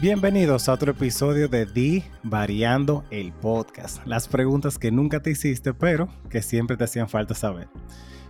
[0.00, 4.00] Bienvenidos a otro episodio de Di Variando el Podcast.
[4.06, 7.68] Las preguntas que nunca te hiciste, pero que siempre te hacían falta saber.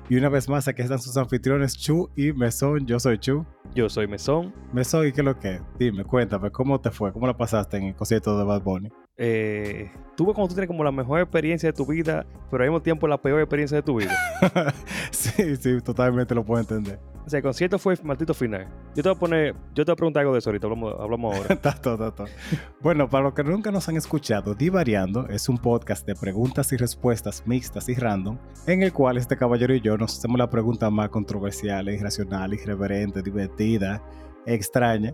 [0.08, 2.88] Y una vez más, aquí están sus anfitriones Chu y Mesón.
[2.88, 3.46] Yo soy Chu.
[3.72, 4.52] Yo soy Mesón.
[4.72, 5.60] Mesón, ¿y qué es lo que?
[5.78, 7.12] Dime, cuéntame, ¿cómo te fue?
[7.12, 8.90] ¿Cómo la pasaste en el concierto de Bad Bunny?
[9.22, 12.80] Eh, tuve como tú tienes como la mejor experiencia de tu vida, pero al mismo
[12.80, 14.16] tiempo la peor experiencia de tu vida.
[15.10, 16.98] sí, sí, totalmente lo puedo entender.
[17.26, 18.66] O sea, el concierto fue maldito final.
[18.96, 20.94] Yo te voy a poner, yo te voy a preguntar algo de eso ahorita, hablamos,
[20.98, 22.24] hablamos ahora.
[22.80, 26.78] Bueno, para los que nunca nos han escuchado, Divariando es un podcast de preguntas y
[26.78, 30.88] respuestas mixtas y random, en el cual este caballero y yo nos hacemos la pregunta
[30.88, 34.02] más controversial, irracional, irreverente, divertida,
[34.46, 35.12] extraña,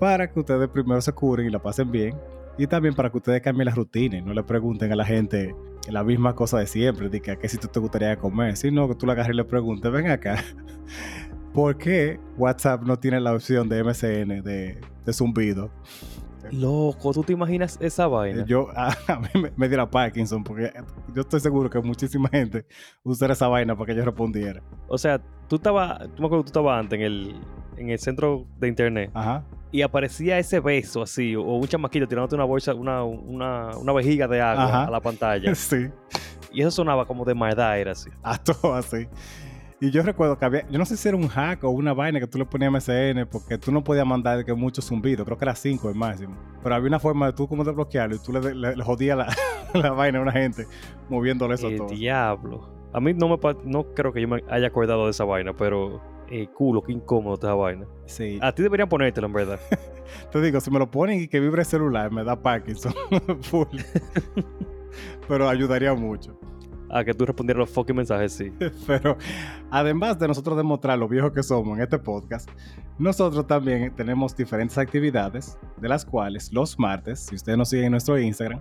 [0.00, 2.16] para que ustedes primero se curen y la pasen bien,
[2.58, 5.54] y también para que ustedes cambien la rutina y no le pregunten a la gente
[5.88, 8.88] la misma cosa de siempre, de que a qué si tú te gustaría comer, sino
[8.88, 10.36] que tú la agarres y le preguntes, ven acá,
[11.54, 15.70] ¿por qué WhatsApp no tiene la opción de MSN de, de zumbido?
[16.50, 18.44] Loco, ¿tú te imaginas esa vaina?
[18.44, 20.72] Yo, a, a mí me, me diera Parkinson porque
[21.14, 22.66] yo estoy seguro que muchísima gente
[23.02, 24.62] usara esa vaina para que yo respondiera.
[24.88, 27.40] O sea, tú estabas, tú me acuerdo que tú estabas antes en el,
[27.76, 29.44] en el centro de internet Ajá.
[29.70, 34.28] y aparecía ese beso así, o un chamaquito tirándote una bolsa, una, una, una vejiga
[34.28, 34.84] de agua Ajá.
[34.84, 35.54] a la pantalla.
[35.54, 35.88] Sí,
[36.52, 38.10] y eso sonaba como de maldad, era así.
[38.22, 39.06] a todo así.
[39.80, 42.20] Y yo recuerdo que había, yo no sé si era un hack o una vaina
[42.20, 45.44] que tú le ponías MSN porque tú no podías mandar que mucho zumbido, creo que
[45.44, 46.36] era 5 el máximo.
[46.62, 49.18] Pero había una forma de tú como de bloquearlo y tú le, le- le jodías
[49.18, 49.34] la,
[49.74, 50.66] la vaina a una gente
[51.08, 51.88] moviéndole eso El todo.
[51.88, 52.70] diablo.
[52.92, 56.00] A mí no me no creo que yo me haya acordado de esa vaina, pero
[56.32, 57.86] eh, culo, qué incómodo esa vaina.
[58.06, 58.38] Sí.
[58.40, 59.60] A ti deberían ponértelo, en verdad.
[60.32, 62.94] Te digo, si me lo ponen y que vibre el celular, me da Parkinson.
[63.42, 63.66] Full.
[65.28, 66.38] Pero ayudaría mucho.
[66.88, 68.50] A que tú respondieras los fucking mensajes, sí.
[68.86, 69.16] Pero
[69.70, 72.48] además de nosotros demostrar lo viejos que somos en este podcast,
[72.98, 77.90] nosotros también tenemos diferentes actividades, de las cuales los martes, si ustedes nos siguen en
[77.92, 78.60] nuestro Instagram,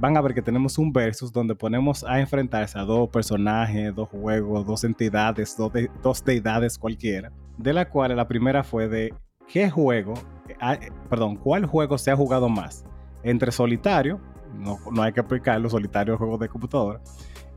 [0.00, 4.08] van a ver que tenemos un versus donde ponemos a enfrentarse a dos personajes, dos
[4.08, 9.14] juegos, dos entidades, dos, de- dos deidades cualquiera, de la cual la primera fue de
[9.46, 10.14] qué juego,
[10.60, 12.84] ah, eh, perdón, cuál juego se ha jugado más
[13.22, 14.18] entre solitario,
[14.58, 17.00] no, no hay que explicarlo, solitario es juego de computadora,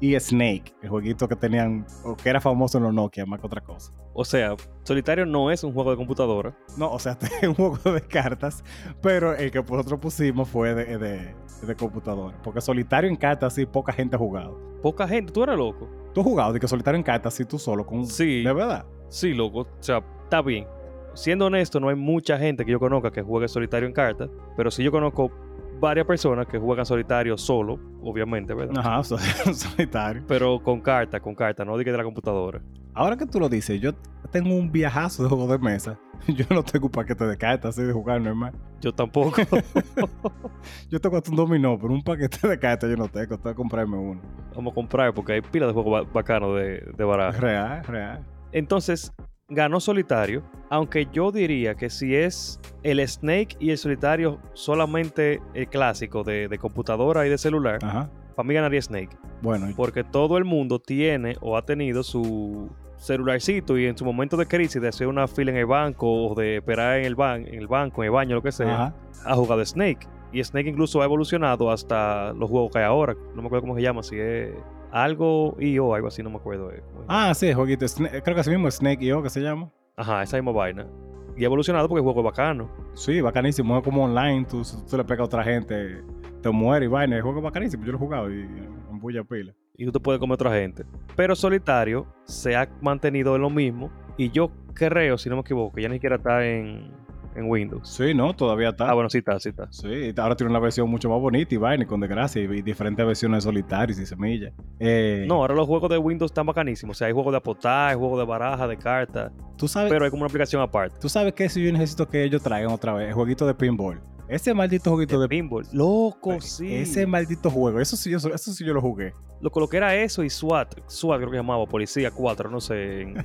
[0.01, 3.47] y Snake, el jueguito que tenían, o que era famoso en los Nokia, más que
[3.47, 3.93] otra cosa.
[4.13, 6.53] O sea, Solitario no es un juego de computadora.
[6.77, 8.65] No, o sea, es un juego de cartas,
[9.01, 11.35] pero el que nosotros pusimos fue de, de,
[11.67, 12.37] de computadora.
[12.43, 14.57] Porque solitario en cartas, sí, poca gente ha jugado.
[14.81, 15.89] Poca gente, tú eres loco.
[16.13, 18.05] ¿Tú has jugado de que solitario en cartas, sí, tú solo, con...
[18.05, 18.43] Sí.
[18.43, 18.85] De verdad.
[19.09, 19.61] Sí, loco.
[19.61, 20.67] O sea, está bien.
[21.13, 24.71] Siendo honesto, no hay mucha gente que yo conozca que juegue solitario en cartas, pero
[24.71, 25.31] sí yo conozco
[25.79, 28.77] varias personas que juegan solitario solo, obviamente, ¿verdad?
[28.79, 29.17] Ajá, so-
[29.53, 30.23] solitario.
[30.27, 32.61] Pero con carta, con carta, no de que de la computadora.
[32.95, 33.91] Ahora que tú lo dices, yo
[34.31, 35.99] tengo un viajazo de juego de mesa.
[36.27, 38.53] Yo no tengo un paquete de cartas así de jugar normal.
[38.81, 39.41] Yo tampoco.
[40.89, 43.37] Yo tengo hasta un dominó, pero un paquete de cartas yo no tengo.
[43.37, 44.21] Tengo que comprarme uno.
[44.55, 47.39] Vamos a comprar porque hay pilas de juegos ba- bacanos de, de baraja.
[47.39, 48.25] Real, real.
[48.51, 49.11] Entonces,
[49.49, 55.67] ganó solitario, aunque yo diría que si es el Snake y el solitario solamente el
[55.67, 58.09] clásico de, de computadora y de celular, Ajá.
[58.35, 59.17] para mí ganaría Snake.
[59.41, 62.69] Bueno, Porque todo el mundo tiene o ha tenido su
[63.03, 66.35] celularcito y en su momento de crisis de hacer una fila en el banco o
[66.35, 68.95] de esperar en el, ban en el banco, en el baño, lo que sea, Ajá.
[69.25, 70.07] ha jugado Snake.
[70.31, 73.13] Y Snake incluso ha evolucionado hasta los juegos que hay ahora.
[73.35, 74.51] No me acuerdo cómo se llama, si es
[74.91, 76.71] algo y o algo así, no me acuerdo.
[76.71, 76.81] eh.
[77.07, 77.85] Ah, sí, jueguito.
[78.23, 79.69] Creo que así mismo Snake y yo, que se llama.
[79.95, 80.87] Ajá, esa misma vaina.
[81.35, 82.69] Y ha evolucionado porque el juego es bacano.
[82.93, 83.77] Sí, bacanísimo.
[83.77, 84.45] Es como online.
[84.49, 86.01] Tú, tú le pegas a otra gente,
[86.41, 87.15] te muere y vaina.
[87.15, 87.83] El juego es bacanísimo.
[87.85, 89.53] Yo lo he jugado y en bulla pila.
[89.75, 90.83] Y tú te puedes comer a otra gente.
[91.15, 93.91] Pero solitario se ha mantenido en lo mismo.
[94.17, 96.91] Y yo creo, si no me equivoco, ya ni siquiera está en,
[97.35, 97.89] en Windows.
[97.89, 98.91] Sí, no, todavía está.
[98.91, 99.67] Ah, bueno, sí está, sí está.
[99.71, 102.61] Sí, ahora tiene una versión mucho más bonita y vaina, y con desgracia, y, y
[102.61, 104.53] diferentes versiones de solitarios y semillas.
[104.79, 106.95] Eh, No, ahora los juegos de Windows están bacanísimos.
[106.95, 109.31] O sea, hay juegos de apostar, hay juegos de baraja, de cartas.
[109.57, 110.99] tú sabes, Pero hay como una aplicación aparte.
[111.01, 113.99] tú sabes que si yo necesito que ellos traigan otra vez el jueguito de pinball.
[114.33, 115.65] Ese maldito jueguito De de, pinball.
[115.71, 116.73] Loco, sí.
[116.73, 119.13] Ese maldito juego, eso sí, yo, eso sí yo lo jugué.
[119.41, 120.75] Lo coloqué era eso y SWAT.
[120.87, 121.65] SWAT creo que llamaba.
[121.65, 123.01] Policía 4, no sé.
[123.01, 123.17] en-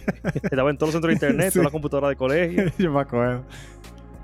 [0.43, 1.55] Estaba en todos los centros de internet, Sí.
[1.55, 2.65] todas las computadoras de colegio.
[2.79, 3.45] yo me acuerdo.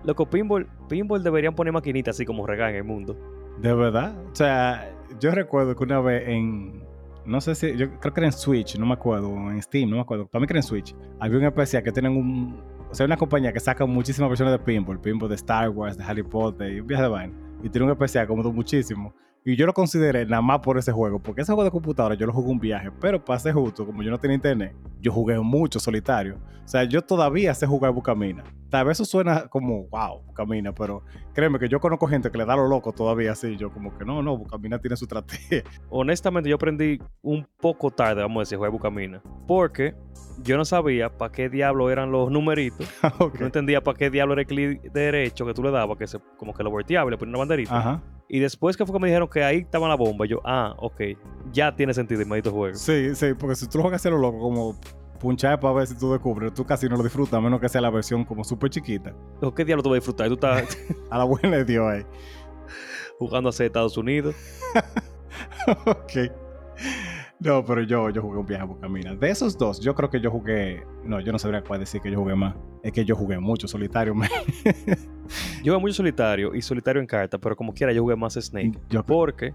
[0.04, 3.16] Loco, pinball, pinball deberían poner maquinitas así como regan en el mundo.
[3.60, 4.14] De verdad.
[4.30, 4.90] O sea,
[5.20, 6.82] yo recuerdo que una vez en.
[7.24, 7.74] No sé si.
[7.76, 9.30] Yo creo que era en Switch, no me acuerdo.
[9.30, 10.26] o En Steam, no me acuerdo.
[10.26, 10.94] Para mí que era en Switch.
[11.20, 12.60] Había un especial que tienen un.
[12.94, 15.00] O sea, una compañía que saca muchísimas versiones de pinball.
[15.00, 17.34] Pinball de Star Wars, de Harry Potter y un viaje de vaina.
[17.60, 19.12] Y tiene un especial como muchísimo.
[19.46, 22.24] Y yo lo consideré nada más por ese juego, porque ese juego de computadora yo
[22.24, 25.78] lo jugué un viaje, pero pasé justo, como yo no tenía internet, yo jugué mucho
[25.78, 26.38] solitario.
[26.64, 28.42] O sea, yo todavía sé jugar Bucamina.
[28.70, 31.04] Tal vez eso suena como, wow, Bucamina, pero
[31.34, 33.56] créeme que yo conozco gente que le da lo loco todavía así.
[33.58, 35.62] Yo como que no, no, Bucamina tiene su estrategia.
[35.90, 39.22] Honestamente, yo aprendí un poco tarde, vamos a decir, jugar Bucamina.
[39.46, 39.94] Porque
[40.42, 42.88] yo no sabía para qué diablo eran los numeritos.
[43.18, 43.40] Ok.
[43.40, 46.18] No entendía para qué diablo era el clic derecho que tú le dabas, que se,
[46.38, 47.76] como que lo volteaba y le ponía una banderita.
[47.76, 48.02] Ajá.
[48.28, 51.00] Y después que fue que me dijeron que ahí estaba la bomba, yo, ah, ok,
[51.52, 52.74] ya tiene sentido el maldito juego.
[52.76, 54.80] Sí, sí, porque si tú lo juegas a lo loco, como
[55.20, 57.80] punchar para ver si tú descubres, tú casi no lo disfrutas, a menos que sea
[57.80, 59.14] la versión como súper chiquita.
[59.54, 60.28] ¿Qué diablo tú vas a disfrutar?
[60.28, 60.78] Tú estás
[61.10, 62.04] A la buena de Dios ahí.
[63.18, 64.34] jugando hacia Estados Unidos.
[65.86, 66.43] ok.
[67.40, 69.14] No, pero yo, yo jugué un viaje a Bucamina.
[69.14, 70.82] De esos dos, yo creo que yo jugué.
[71.04, 72.54] No, yo no sabría cuál decir que yo jugué más.
[72.82, 74.14] Es que yo jugué mucho solitario.
[74.14, 74.28] man.
[75.62, 78.78] Yo jugué mucho solitario y solitario en carta, pero como quiera yo jugué más Snake.
[78.88, 79.52] Yo- Porque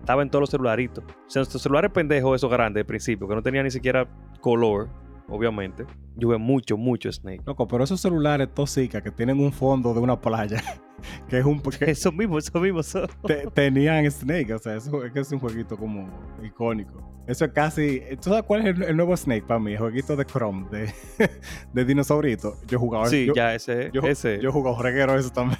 [0.00, 1.04] estaba en todos los celularitos.
[1.04, 4.08] O sea, nuestros celulares pendejos, esos grandes de principio, que no tenía ni siquiera
[4.40, 4.88] color,
[5.32, 5.84] obviamente.
[6.16, 7.42] Yo jugué mucho, mucho Snake.
[7.46, 10.62] Loco, pero esos celulares tosicas que tienen un fondo de una playa,
[11.28, 11.60] que es un.
[11.60, 12.80] que Eso mismo, eso mismo.
[13.26, 16.08] Te- tenían Snake, o sea, eso es que es un jueguito como
[16.42, 17.10] icónico.
[17.26, 18.02] Eso es casi.
[18.20, 19.72] ¿Tú sabes cuál es el, el nuevo Snake para mí?
[19.72, 20.92] El jueguito de Chrome, de,
[21.72, 22.56] de dinosaurito.
[22.66, 23.06] Yo jugaba.
[23.06, 25.58] Sí, yo, ya ese, yo, ese yo jugaba reguero eso también.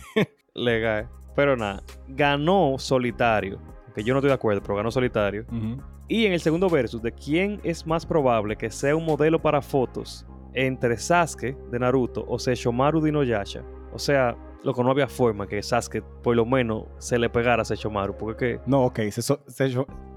[0.55, 1.09] legal.
[1.35, 3.59] Pero nada, ganó solitario.
[3.95, 5.45] Que yo no estoy de acuerdo, pero ganó solitario.
[6.09, 9.61] Y en el segundo versus, de quién es más probable que sea un modelo para
[9.63, 13.63] fotos entre Sasuke de Naruto o Sesshomaru de Inuyasha.
[13.95, 17.65] O sea, loco, no había forma que Sasuke por lo menos se le pegara a
[17.65, 18.17] Sesshomaru.
[18.17, 19.01] Porque que No, ok,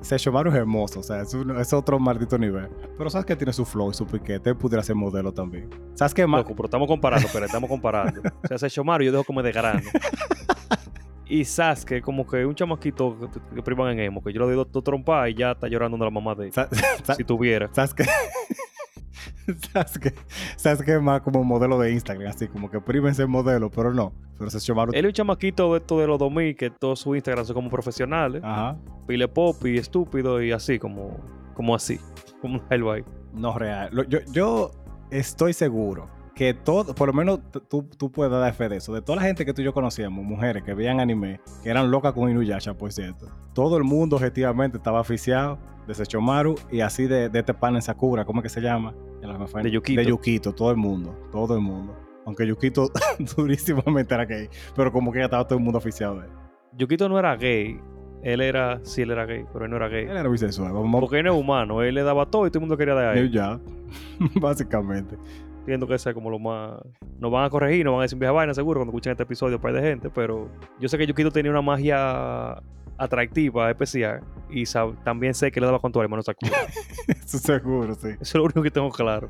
[0.01, 2.69] Sesshomaru es hermoso, o sea, es, un- es otro maldito nivel.
[2.97, 5.69] Pero sabes que tiene su flow y su piquete, pudiera ser modelo también.
[5.93, 6.41] ¿Sabes qué más?
[6.41, 8.21] Loco, pero estamos comparando, pero estamos comparando.
[8.43, 9.81] O sea, Sesshomaru yo dejo como de grano.
[11.27, 13.17] Y Sasuke, como que un chamaquito
[13.55, 15.97] que, privan en emo, que yo le doy dos, dos trompas y ya está llorando
[15.97, 16.53] de la mamá de él.
[16.53, 16.69] Sa-
[17.15, 17.67] Si tuviera.
[17.73, 18.03] ¿Sabes qué?
[20.55, 22.29] ¿Sabes qué más como modelo de Instagram?
[22.29, 24.13] Así como que priven ser modelo, pero no.
[24.37, 24.91] Pero Sesshomaru...
[24.93, 27.69] Él es un chamaquito de esto de los 2000, que todos sus Instagram son como
[27.69, 28.41] profesionales.
[28.43, 28.77] Ajá.
[29.07, 31.17] Pile pop y estúpido y así, como,
[31.53, 31.99] como así.
[32.41, 33.03] Como algo ahí.
[33.33, 33.91] No real.
[34.09, 34.71] Yo, yo
[35.11, 37.39] estoy seguro que todo, por lo menos
[37.69, 38.93] tú, tú puedes dar fe de eso.
[38.93, 41.89] De toda la gente que tú y yo conocíamos, mujeres que veían anime, que eran
[41.89, 43.27] locas con Inuyasha, por cierto.
[43.53, 47.81] Todo el mundo objetivamente estaba aficiado de Sechomaru y así de, de este pan en
[47.81, 48.93] Sakura, ¿cómo es que se llama?
[49.47, 50.01] Fue- De Yukito.
[50.01, 51.95] De Yukito, todo el mundo, todo el mundo.
[52.25, 52.89] Aunque Yukito
[53.37, 56.31] durísimamente era gay, pero como que ya estaba todo el mundo oficiado de él.
[56.73, 57.79] Yukito no era gay.
[58.23, 60.03] Él era, sí, él era gay, pero él no era gay.
[60.05, 61.81] Él era bisexual, vamos Porque él no es humano.
[61.83, 63.31] Él le daba todo y todo el mundo quería dar a él.
[63.31, 63.59] ya,
[64.41, 65.15] básicamente.
[65.65, 66.79] Entiendo que es como lo más.
[67.17, 69.55] Nos van a corregir, nos van a decir vieja vaina seguro cuando escuchen este episodio
[69.55, 70.47] un par de gente, pero
[70.79, 72.61] yo sé que Yukito tenía una magia
[72.99, 74.63] atractiva, especial, y
[75.03, 76.55] también sé que le daba con el hermano Sakura.
[77.07, 78.09] Eso seguro, sí.
[78.09, 79.27] Eso es lo único que tengo claro.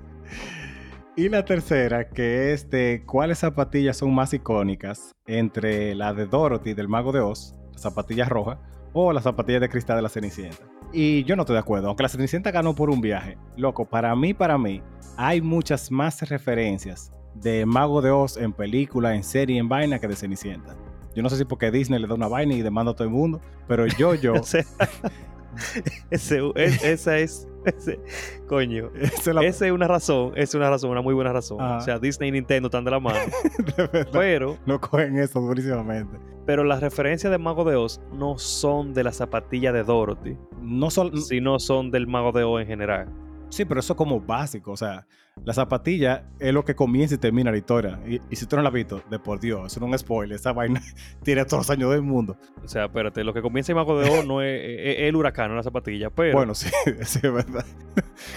[1.15, 6.73] Y la tercera, que es de cuáles zapatillas son más icónicas entre la de Dorothy
[6.73, 8.59] del Mago de Oz, las zapatillas rojas,
[8.91, 10.74] o las zapatillas de cristal de la Cenicienta.
[10.97, 13.37] Y yo no estoy de acuerdo, aunque la Cenicienta ganó por un viaje.
[13.57, 14.81] Loco, para mí, para mí,
[15.17, 20.07] hay muchas más referencias de Mago de Oz en película, en serie, en vaina que
[20.07, 20.73] de Cenicienta.
[21.13, 23.13] Yo no sé si porque Disney le da una vaina y demanda a todo el
[23.13, 24.35] mundo, pero yo, yo,
[26.55, 27.47] es- esa es.
[27.77, 27.99] ese-
[28.47, 28.89] coño.
[28.95, 31.59] esa es la Esa es una razón, es una razón, una muy buena razón.
[31.61, 31.77] Ajá.
[31.77, 33.19] O sea, Disney y Nintendo están de la mano.
[33.77, 36.17] de pero, no cogen eso durísimamente.
[36.45, 40.89] pero las referencias de Mago de Oz no son de la zapatilla de Dorothy, No
[40.91, 43.07] sino son del Mago de Oz en general.
[43.49, 44.71] Sí, pero eso es como básico.
[44.71, 45.05] O sea,
[45.43, 47.99] la zapatilla es lo que comienza y termina la historia.
[48.07, 49.99] Y, y si tú no la has visto, de por Dios, eso no es un
[49.99, 50.35] spoiler.
[50.35, 50.81] Esa vaina
[51.23, 52.37] tiene todos los años del mundo.
[52.63, 55.15] O sea, espérate, lo que comienza en Mago de Oz no es, es- es el
[55.15, 56.09] huracán, no la zapatilla.
[56.09, 56.69] Pero Bueno, sí,
[57.03, 57.65] sí, es verdad.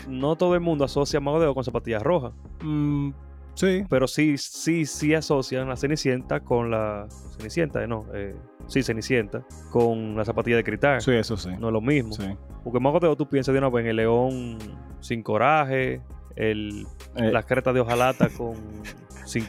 [0.08, 2.32] no todo el mundo asocia Mago de Oz con zapatillas rojas.
[2.62, 3.10] Mm,
[3.58, 3.84] sí.
[3.88, 7.06] Pero sí, sí, sí asocian la Cenicienta con la.
[7.36, 8.06] Cenicienta, eh, no.
[8.14, 8.34] Eh,
[8.66, 9.44] sí, Cenicienta.
[9.70, 11.00] Con la zapatilla de cristal.
[11.00, 11.50] Sí, eso sí.
[11.58, 12.12] No es lo mismo.
[12.12, 12.24] Sí.
[12.64, 14.58] Porque de Oz tú piensas de una vez en el león
[15.00, 16.00] sin coraje,
[16.36, 16.86] el,
[17.16, 18.54] Eh, la creta de hojalata con
[19.24, 19.44] sin,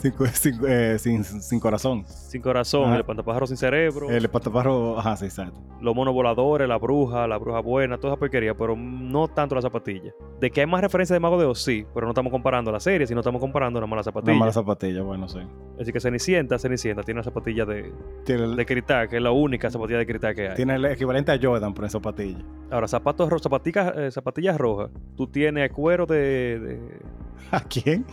[0.00, 2.04] sin, sin- eh, sin- sin corazón.
[2.06, 2.94] sin corazón, Ajá.
[2.94, 5.60] el espantapájaro sin cerebro, El espataparro, ajá, sí, exacto.
[5.80, 9.62] los monos voladores, la bruja, la bruja buena, toda esa porquería, pero no tanto la
[9.62, 10.12] zapatilla.
[10.40, 12.80] De que hay más referencias de Mago de Oz, sí, pero no estamos comparando la
[12.80, 14.38] serie, sino estamos comparando nada más la Una zapatilla.
[14.38, 15.40] mala zapatilla, bueno, sí.
[15.80, 17.92] Así que Cenicienta, Cenicienta, tiene una zapatilla de,
[18.24, 20.54] Tiene el, de cristal, que es la única zapatilla de cristal que hay.
[20.56, 22.38] tiene el equivalente a Jordan por esa zapatilla.
[22.70, 26.58] Ahora, zapatos rojos, zapatillas, eh, zapatillas rojas, tú tienes cuero de...
[26.60, 26.98] de-
[27.50, 28.04] ¿A quién?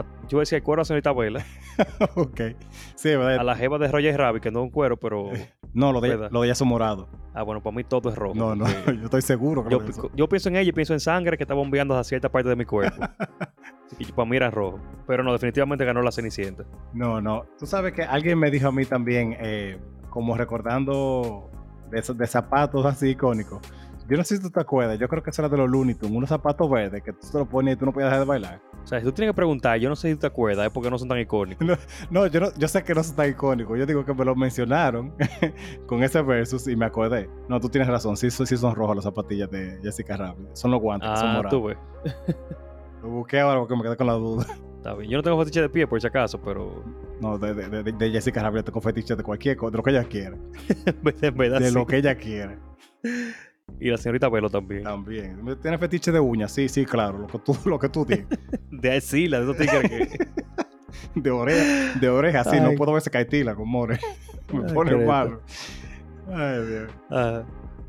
[0.00, 1.44] A- yo decía cuero a señorita abuela,
[2.16, 2.40] ok.
[2.94, 3.38] Sí, ¿verdad?
[3.38, 5.30] a la jeva de Roger Rabbit, que no es un cuero, pero
[5.74, 7.06] No, lo de, lo de ella son morados.
[7.34, 8.34] Ah, bueno, para mí todo es rojo.
[8.34, 11.00] No, no, yo estoy seguro que Yo, lo yo pienso en ella y pienso en
[11.00, 13.04] sangre que está bombeando hacia cierta parte de mi cuerpo.
[13.98, 14.80] y para mí era rojo.
[15.06, 16.64] Pero no, definitivamente ganó la Cenicienta.
[16.94, 17.44] No, no.
[17.58, 21.50] Tú sabes que alguien me dijo a mí también, eh, como recordando
[21.90, 23.60] de zapatos así icónicos.
[24.08, 25.94] Yo no sé si tú te acuerdas, yo creo que eso era de los Looney
[25.96, 28.26] Tunes, unos zapatos verdes que tú te los pones y tú no podías dejar de
[28.28, 28.60] bailar.
[28.82, 30.72] O sea, si tú tienes que preguntar, yo no sé si tú te acuerdas, es
[30.72, 31.66] porque no son tan icónicos.
[32.10, 33.76] No, yo, no, yo sé que no son tan icónicos.
[33.78, 35.12] Yo digo que me lo mencionaron
[35.86, 37.28] con ese versus y me acordé.
[37.48, 38.16] No, tú tienes razón.
[38.16, 40.54] Sí, son- sí son rojos las zapatillas de Jessica Rabbit.
[40.54, 41.50] Son los guantes, que son Ah, morados.
[41.60, 41.78] tú ves.
[43.02, 44.46] Lo busqué ahora porque me quedé con la duda.
[44.76, 45.10] Está bien.
[45.10, 46.84] Yo no tengo fetiche de pie por si acaso, pero
[47.20, 49.90] No, de, de, de- de Jessica Rabbit tengo fetiche de cualquier cosa, de lo que
[49.90, 50.36] ella quiera.
[51.22, 51.74] en verdad De sí.
[51.74, 52.56] lo que ella quiera.
[53.80, 54.84] Y la señorita Velo también.
[54.84, 55.58] También.
[55.60, 57.18] Tiene fetiche de uñas, sí, sí, claro.
[57.18, 58.26] Lo que tú, lo que tú dices.
[58.70, 60.18] De ahí sí, la de esos tigres que...
[61.20, 62.58] De oreja, de oreja, sí.
[62.60, 63.98] No puedo ver ese caitila con more.
[64.52, 65.40] Me Ay, pone malo.
[66.32, 66.92] Ay, Dios.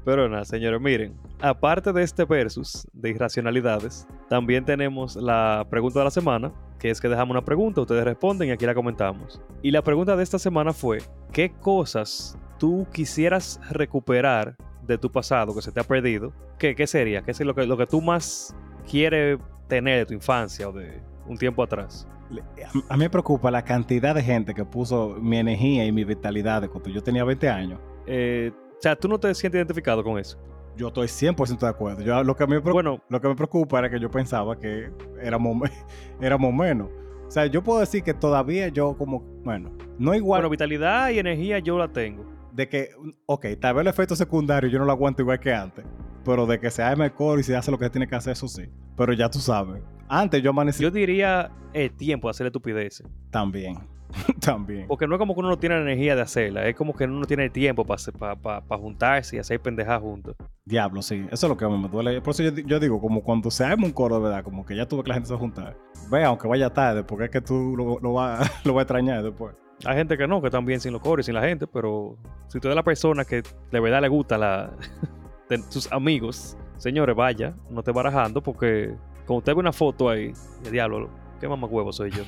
[0.03, 1.13] Pero nada, señores, miren.
[1.39, 7.00] Aparte de este versus de irracionalidades, también tenemos la pregunta de la semana, que es
[7.00, 9.41] que dejamos una pregunta, ustedes responden y aquí la comentamos.
[9.62, 11.00] Y la pregunta de esta semana fue,
[11.31, 14.55] ¿qué cosas tú quisieras recuperar
[14.88, 16.34] de tu pasado que se te ha perdido?
[16.58, 17.22] ¿Qué, qué sería?
[17.22, 18.56] ¿Qué es lo que, lo que tú más
[18.89, 22.08] quieres tener de tu infancia o de un tiempo atrás?
[22.29, 26.03] A, a mí me preocupa la cantidad de gente que puso mi energía y mi
[26.03, 27.79] vitalidad de cuando yo tenía 20 años.
[28.06, 30.38] Eh, o sea, ¿tú no te sientes identificado con eso?
[30.75, 32.01] Yo estoy 100% de acuerdo.
[32.01, 34.91] Yo, lo, que me preocupa, Bueno, lo que me preocupa era que yo pensaba que
[35.22, 35.70] éramos,
[36.22, 36.89] éramos menos.
[37.27, 41.20] O sea, yo puedo decir que todavía yo como, bueno, no igual bueno, vitalidad y
[41.20, 42.37] energía yo la tengo.
[42.57, 42.89] De que,
[43.27, 45.85] ok, tal vez el efecto secundario yo no lo aguanto igual que antes,
[46.25, 48.47] pero de que se haga mejor y se hace lo que tiene que hacer, eso
[48.47, 48.63] sí.
[48.97, 53.05] Pero ya tú sabes, antes yo amanecí Yo diría el tiempo de hacer estupideces.
[53.29, 53.77] también,
[54.41, 54.87] también.
[54.87, 57.03] Porque no es como que uno no tiene la energía de hacerla, es como que
[57.03, 60.35] uno no tiene el tiempo para juntarse y hacer pendejadas juntos.
[60.65, 62.19] Diablo, sí, eso es lo que a mí me duele.
[62.21, 64.65] Por eso yo, di- yo digo, como cuando se arma un coro de verdad, como
[64.65, 65.77] que ya tuve que la gente se va a juntar.
[66.09, 69.21] Ve, aunque vaya tarde, porque es que tú lo, lo vas lo vas a extrañar
[69.23, 69.55] después.
[69.86, 72.17] Hay gente que no, que están bien sin los coros y sin la gente, pero
[72.48, 74.72] si tú eres la persona que de verdad le gusta la
[75.50, 80.34] de tus amigos, señores, vaya, no te barajando porque cuando usted ve una foto ahí,
[80.65, 82.24] el diablo, qué mamacuevo soy yo.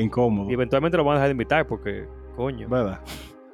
[0.00, 2.06] Incómodo, Y eventualmente lo van a dejar de invitar porque,
[2.36, 2.68] coño.
[2.68, 3.00] ¿verdad?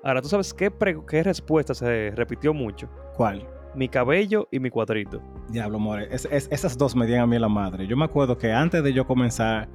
[0.03, 2.89] Ahora, ¿tú sabes qué, pre- qué respuesta se repitió mucho?
[3.17, 3.47] ¿Cuál?
[3.75, 5.23] Mi cabello y mi cuadrito.
[5.49, 6.09] Diablo, more.
[6.11, 7.87] Es- es- esas dos me dieron a mí la madre.
[7.87, 9.69] Yo me acuerdo que antes de yo comenzar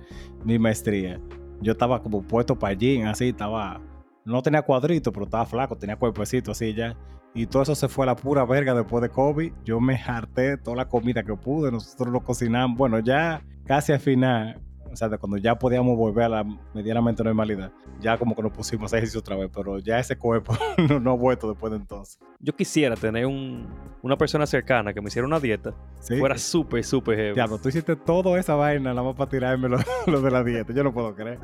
[0.44, 1.22] mi maestría,
[1.64, 3.82] yo estaba como puesto para allí, así, estaba.
[4.26, 6.96] No tenía cuadrito, pero estaba flaco, tenía cuerpecito así ya.
[7.34, 9.52] Y todo eso se fue a la pura verga después de COVID.
[9.66, 12.78] Yo me harté toda la comida que pude, nosotros lo cocinamos.
[12.78, 14.62] Bueno, ya casi al final,
[14.94, 18.52] o sea, de cuando ya podíamos volver a la medianamente normalidad, ya como que nos
[18.52, 20.56] pusimos a ejercicio otra vez, pero ya ese cuerpo
[20.88, 22.20] no, no ha vuelto después de entonces.
[22.40, 23.68] Yo quisiera tener un,
[24.02, 25.74] una persona cercana que me hiciera una dieta.
[26.00, 26.18] ¿Sí?
[26.18, 27.34] Fuera súper, súper heavy.
[27.34, 30.74] Diablo, tú hiciste toda esa vaina nada más para tirarme lo, lo de la dieta.
[30.74, 31.40] Yo no puedo creer.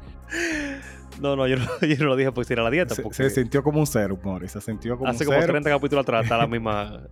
[1.20, 2.96] No, no, yo no, yo no lo dije por ir a la dieta.
[2.96, 4.48] Se, porque se sintió como un cero, Mori.
[4.48, 5.54] Se sintió como hace un como cero.
[5.54, 7.04] 30 capítulos atrás está la misma,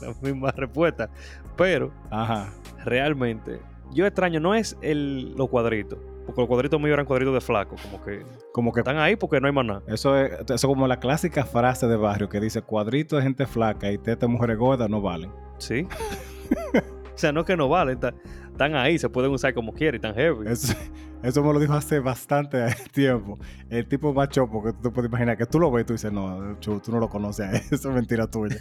[0.00, 1.10] la misma respuesta.
[1.56, 2.52] Pero Ajá.
[2.84, 3.60] realmente,
[3.92, 5.98] yo extraño, no es el, los cuadritos.
[6.26, 7.74] Porque los cuadritos míos eran cuadritos de flaco.
[7.82, 8.22] Como que
[8.52, 9.82] Como que están ahí porque no hay más nada.
[9.88, 13.44] eso es, eso es como la clásica frase de barrio que dice cuadrito de gente
[13.46, 15.32] flaca y teta mujeres gordas no valen.
[15.58, 15.86] Sí.
[16.74, 17.94] o sea, no es que no valen.
[17.94, 18.14] está-
[18.52, 20.46] Están ahí, se pueden usar como quieran y están heavy.
[20.46, 20.74] Eso,
[21.22, 23.38] eso me lo dijo hace bastante tiempo.
[23.70, 25.92] El tipo más chopo que tú te puedes imaginar, que tú lo ves y tú
[25.94, 28.56] dices, no, chu, tú no lo conoces, eso es mentira tuya.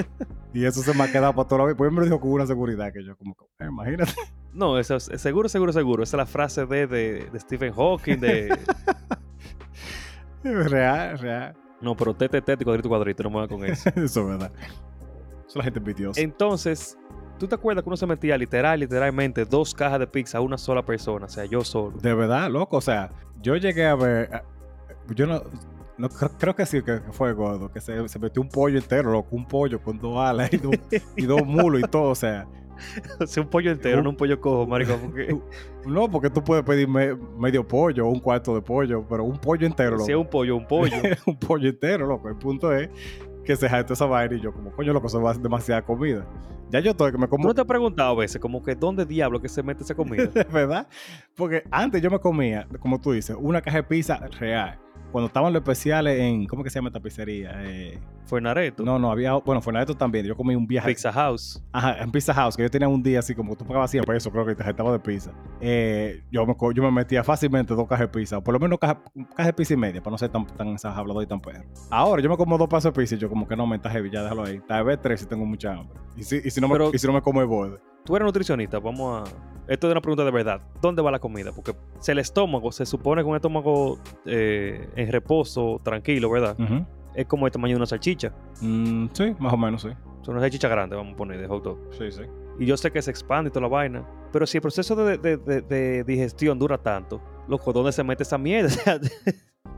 [0.54, 1.76] y eso se me ha quedado para toda la vida.
[1.76, 4.12] Pues él me lo dijo con una seguridad que yo como, eh, imagínate.
[4.52, 6.02] No, eso es seguro, seguro, seguro.
[6.02, 8.54] Esa es la frase de, de, de Stephen Hawking, de...
[10.44, 11.56] real, real.
[11.80, 13.88] No, pero tete, tete, cuadrito, cuadrito, no me va con eso.
[13.96, 14.52] Eso es verdad.
[14.58, 16.20] Eso es la gente envidiosa.
[16.20, 16.96] Entonces,
[17.42, 20.56] ¿tú te acuerdas que uno se metía literal, literalmente dos cajas de pizza a una
[20.56, 21.26] sola persona?
[21.26, 21.98] O sea, yo solo.
[21.98, 22.76] De verdad, loco.
[22.76, 24.28] O sea, yo llegué a ver.
[24.32, 24.42] ah,
[25.12, 25.42] Yo no.
[25.98, 27.68] no creo, que sí que fue gordo.
[27.72, 29.34] Que se, se metió un pollo entero, loco.
[29.34, 30.76] Un pollo con dos alas y dos,
[31.16, 32.10] y dos mulos y todo.
[32.10, 32.46] O sea,
[33.20, 34.96] O sea, un pollo entero, no un pollo cojo, marico.
[34.96, 35.36] Porque
[35.86, 39.38] no, porque tú puedes pedir me- medio pollo o un cuarto de pollo, pero un
[39.38, 40.04] pollo entero, loco.
[40.04, 40.94] si es un pollo, un pollo.
[41.26, 42.28] un pollo entero, loco.
[42.28, 42.88] El punto es
[43.44, 45.82] que se jacta esa vaina y yo, como coño, loco, eso va a ser demasiada
[45.82, 46.26] comida.
[46.70, 47.48] Ya yo estoy que me ¿Tú como.
[47.48, 50.30] no te has preguntado a veces como que dónde diablo que se mete esa comida?
[50.52, 50.86] ¿Verdad?
[51.34, 54.78] Porque antes yo me comía, como tú dices, una caja de pizza real.
[55.12, 57.52] Cuando estaban los especiales en, ¿cómo que se llama esta pizzería?
[57.64, 58.00] Eh,
[58.78, 60.24] no, no, había, bueno, fue Nareto también.
[60.24, 60.88] Yo comí un viaje.
[60.88, 61.62] Pizza House.
[61.70, 64.32] Ajá, en Pizza House, que yo tenía un día así como tú pagabas 100 pesos,
[64.32, 65.32] creo que te estaba de pizza.
[65.60, 68.78] Eh, yo, me, yo me metía fácilmente dos cajas de pizza, o por lo menos
[68.78, 69.02] caja,
[69.36, 71.64] caja de pizza y media, para no ser tan, tan y tan perro.
[71.90, 73.90] Ahora, yo me como dos pasos de pizza y yo como que no, me está
[73.90, 74.60] heavy, ya déjalo ahí.
[74.66, 75.98] Tal vez tres si tengo mucha hambre.
[76.16, 77.78] Y si, y si, no, me, Pero- y si no me como el borde.
[78.04, 79.32] Tú eres nutricionista, vamos a...
[79.68, 80.60] Esto es una pregunta de verdad.
[80.80, 81.52] ¿Dónde va la comida?
[81.52, 86.56] Porque si el estómago se supone que un estómago eh, en reposo, tranquilo, ¿verdad?
[87.14, 88.32] Es como el tamaño de una salchicha.
[88.60, 89.88] Mm, sí, más o menos, sí.
[90.22, 91.78] Son una salchicha grande, vamos a poner, de hot dog.
[91.96, 92.22] Sí, sí.
[92.58, 94.04] Y yo sé que se expande y toda la vaina.
[94.32, 98.22] Pero si el proceso de, de- de- de digestión dura tanto, loco, ¿dónde se mete
[98.22, 98.68] esa mierda?
[98.74, 99.00] O sea,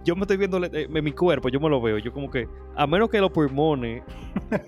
[0.04, 1.99] yo me estoy viendo eh, en mi cuerpo, yo me lo veo.
[1.99, 4.02] Yo como que, a menos que los pulmones,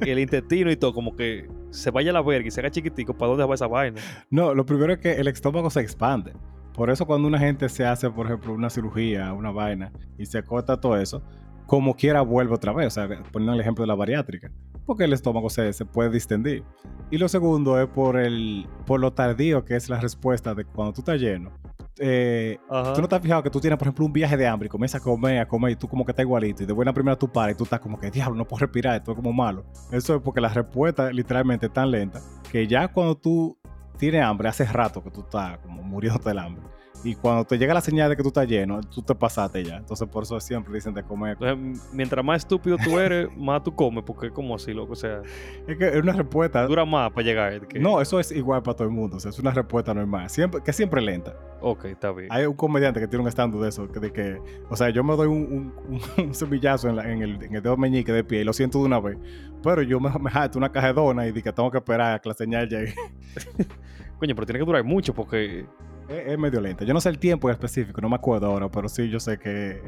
[0.00, 3.14] el intestino y todo, como que se vaya a la verga y se haga chiquitico,
[3.14, 4.00] ¿para dónde va esa vaina?
[4.30, 6.32] No, lo primero es que el estómago se expande.
[6.74, 10.42] Por eso cuando una gente se hace, por ejemplo, una cirugía, una vaina, y se
[10.42, 11.22] corta todo eso,
[11.66, 12.88] como quiera vuelve otra vez.
[12.88, 14.50] O sea, poniendo el ejemplo de la bariátrica.
[14.84, 16.62] Porque el estómago se, se puede distendir.
[17.10, 20.92] Y lo segundo es por, el, por lo tardío que es la respuesta de cuando
[20.92, 21.50] tú estás lleno.
[21.98, 22.58] Eh.
[22.94, 24.68] ¿Tú no te has fijado que tú tienes, por ejemplo, un viaje de hambre y
[24.68, 27.16] comienzas a comer, a comer y tú como que estás igualito y de buena primera
[27.18, 29.64] tú paras y tú estás como que, diablo, no puedo respirar, esto es como malo?
[29.90, 33.58] Eso es porque la respuesta literalmente es tan lenta que ya cuando tú
[33.98, 36.62] tienes hambre, hace rato que tú estás como muriéndote del hambre.
[37.04, 39.76] Y cuando te llega la señal de que tú estás lleno, tú te pasaste ya.
[39.76, 41.36] Entonces por eso siempre dicen de comer.
[41.40, 44.92] Entonces, mientras más estúpido tú eres, más tú comes, porque es como así, loco.
[44.94, 45.22] O sea,
[45.68, 46.66] Es que es una respuesta...
[46.66, 47.66] dura más para llegar.
[47.68, 49.18] que- No, eso es igual para todo el mundo.
[49.18, 50.28] O sea, es una respuesta normal.
[50.30, 51.36] Siempre, que siempre lenta.
[51.60, 52.28] Ok, está bien.
[52.30, 54.38] Hay un comediante que tiene un stand de eso, que, de que,
[54.68, 57.62] o sea, yo me doy un, un, un cebillazo en, la- en el, en el
[57.62, 59.16] dedo meñique de pie y lo siento de una vez,
[59.62, 62.14] pero yo me, me jalo una caja de dona y di que tengo que esperar
[62.14, 62.94] a que la señal llegue.
[64.18, 65.66] Coño, pero tiene que durar mucho porque
[66.08, 66.84] es, es medio lenta.
[66.84, 69.38] Yo no sé el tiempo en específico, no me acuerdo ahora, pero sí yo sé
[69.38, 69.80] que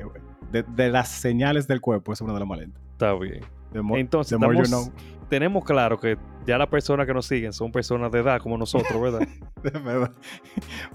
[0.53, 2.83] de, de las señales del cuerpo es una de las más lentas.
[2.93, 3.41] está bien.
[3.73, 4.99] The more, Entonces, the more you estamos- know.
[5.29, 8.99] Tenemos claro que ya las personas que nos siguen son personas de edad como nosotros,
[9.03, 9.29] ¿verdad?
[9.63, 10.11] De verdad.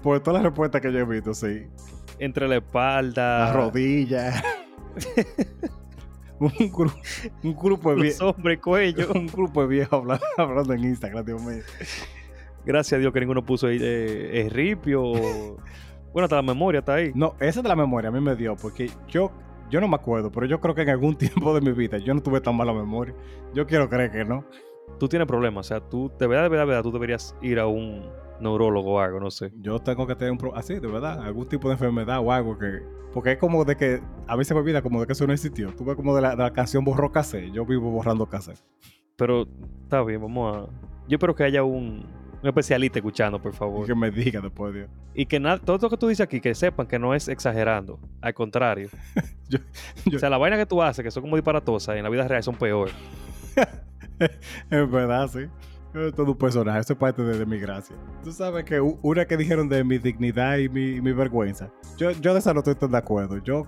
[0.02, 1.66] Por todas las respuestas que yo he visto, sí.
[2.18, 4.42] Entre la espalda, Las rodillas.
[6.40, 6.92] un, gru-
[7.44, 8.34] un grupo de los viejos.
[8.36, 9.12] hombres, cuello.
[9.14, 11.62] Un grupo de viejos hablando, hablando en Instagram, Dios mío.
[12.64, 15.02] Gracias a Dios que ninguno puso ahí eh, ripio.
[16.14, 17.10] Bueno, hasta la memoria está ahí.
[17.16, 19.32] No, esa de la memoria a mí me dio, porque yo,
[19.68, 22.14] yo no me acuerdo, pero yo creo que en algún tiempo de mi vida yo
[22.14, 23.12] no tuve tan mala memoria.
[23.52, 24.44] Yo quiero creer que no.
[25.00, 27.58] Tú tienes problemas, o sea, tú, de verdad, de verdad, de verdad, tú deberías ir
[27.58, 29.50] a un neurólogo o algo, no sé.
[29.60, 32.56] Yo tengo que tener un problema, así, de verdad, algún tipo de enfermedad o algo
[32.56, 32.80] que...
[33.12, 35.32] Porque es como de que, a mí se me olvida como de que eso no
[35.32, 35.74] existió.
[35.74, 38.62] Tú ves como de la, de la canción borró cassette, yo vivo borrando cassette.
[39.16, 39.48] Pero
[39.82, 40.60] está bien, vamos a.
[41.08, 42.06] Yo espero que haya un,
[42.44, 43.86] un especialista escuchando, por Y favor.
[43.86, 44.88] que me diga después, Dios.
[45.14, 47.98] Y que nada, todo lo que tú dices aquí, que sepan que no es exagerando.
[48.20, 48.88] Al contrario.
[49.48, 49.58] Yo-
[50.06, 52.26] yo- O sea, la vaina que tú haces, que son como disparatosas, en la vida
[52.28, 52.90] real son peor.
[54.70, 55.40] Es verdad, sí.
[56.16, 57.94] Todo un personaje, eso es parte de, de mi gracia.
[58.24, 61.70] Tú sabes que una que dijeron de mi dignidad y mi, y mi vergüenza.
[61.96, 63.38] Yo, yo de esa no estoy tan de acuerdo.
[63.38, 63.64] Yo,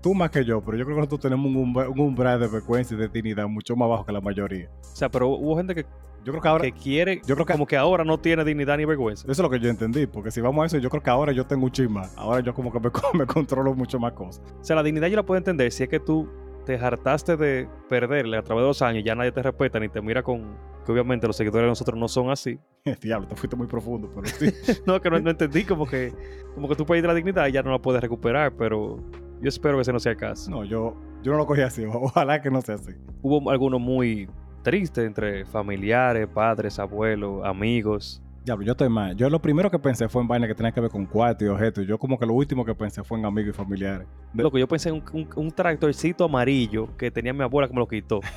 [0.00, 2.46] tú más que yo, pero yo creo que nosotros tenemos un, umbra- un umbral de
[2.46, 4.70] vergüenza y de dignidad mucho más bajo que la mayoría.
[4.82, 5.84] O sea, pero hubo gente que,
[6.24, 8.76] Yo creo que ahora, que quiere, yo creo que como que ahora no tiene dignidad
[8.78, 9.24] ni vergüenza.
[9.24, 11.32] eso es lo que yo entendí, porque si vamos a eso, yo creo que ahora
[11.32, 12.02] yo tengo un chisma.
[12.16, 14.42] Ahora yo como que me, co- me controlo mucho más cosas.
[14.60, 16.28] O sea, la dignidad yo la puedo entender si es que tú
[16.64, 20.00] te hartaste de perderle a través de los años, ya nadie te respeta ni te
[20.00, 20.56] mira con.
[20.86, 22.58] Que obviamente los seguidores de nosotros no son así.
[23.02, 24.50] Diablo, te fuiste muy profundo, pero sí.
[24.86, 26.12] No, que no, no entendí, como que,
[26.54, 28.98] como que tú perdiste la dignidad y ya no la puedes recuperar, pero
[29.42, 30.50] yo espero que ese no sea el caso.
[30.50, 31.84] No, yo, yo no lo cogí así.
[31.86, 32.92] Ojalá que no sea así.
[33.22, 34.28] Hubo algunos muy
[34.64, 38.20] tristes entre familiares, padres, abuelos, amigos.
[38.44, 39.14] Diablo, yo estoy mal.
[39.16, 41.48] Yo lo primero que pensé fue en vaina que tenía que ver con cuarto y
[41.48, 41.86] objetos.
[41.86, 44.06] Yo como que lo último que pensé fue en amigos y familiares.
[44.34, 47.80] Loco, yo pensé en un, un- un tractorcito amarillo que tenía mi abuela que me
[47.80, 48.20] lo quitó.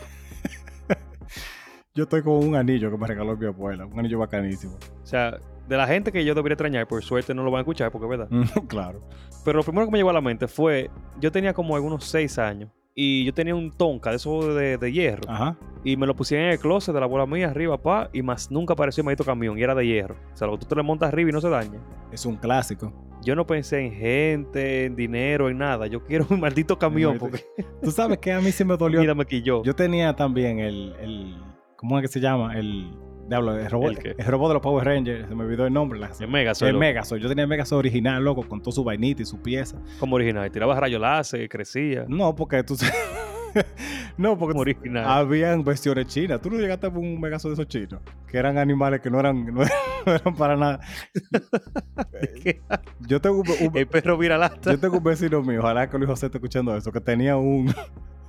[1.93, 3.85] Yo estoy con un anillo que me regaló mi abuela.
[3.87, 4.75] Un anillo bacanísimo.
[5.01, 7.61] O sea, de la gente que yo debería extrañar, por suerte no lo van a
[7.61, 8.29] escuchar porque es verdad.
[8.67, 9.01] claro.
[9.43, 12.37] Pero lo primero que me llegó a la mente fue, yo tenía como algunos seis
[12.37, 15.55] años y yo tenía un tonka de esos de, de hierro Ajá.
[15.83, 18.49] y me lo pusieron en el closet de la abuela mía arriba, pa, y más
[18.49, 20.15] nunca apareció el maldito camión y era de hierro.
[20.33, 21.79] O sea, lo que tú te le montas arriba y no se daña.
[22.11, 22.91] Es un clásico.
[23.23, 25.85] Yo no pensé en gente, en dinero, en nada.
[25.85, 27.43] Yo quiero un maldito camión porque
[27.83, 28.99] Tú sabes que a mí sí me dolió.
[28.99, 29.61] mira, me quilló.
[29.63, 31.35] Yo tenía también el, el
[31.75, 32.57] ¿cómo es que se llama?
[32.57, 32.89] El
[33.27, 35.99] diablo, el robot, ¿El el robot de los Power Rangers, se me olvidó el nombre.
[35.99, 37.19] La, El Mega el Megazord.
[37.19, 39.77] Yo tenía el Megazord original, loco, con toda su vainita y su pieza.
[39.99, 40.49] como original.
[40.51, 42.05] Tiraba rayos láser, crecía.
[42.07, 42.75] No, porque tú
[44.17, 45.05] no, porque original.
[45.07, 46.41] habían versiones chinas.
[46.41, 49.45] Tú no llegaste a un megazo de esos chinos, que eran animales que no eran,
[49.53, 50.79] no eran, no eran para nada.
[53.07, 54.71] Yo tengo un, un- El perro viralata.
[54.71, 57.73] yo tengo un vecino mío, ojalá que Luis José esté escuchando eso, que tenía un,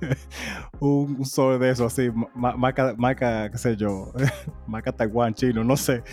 [0.79, 4.11] un, un sol de eso así, ma- marca, marca, qué sé yo,
[4.67, 6.03] marca Taiwán, chino, no sé,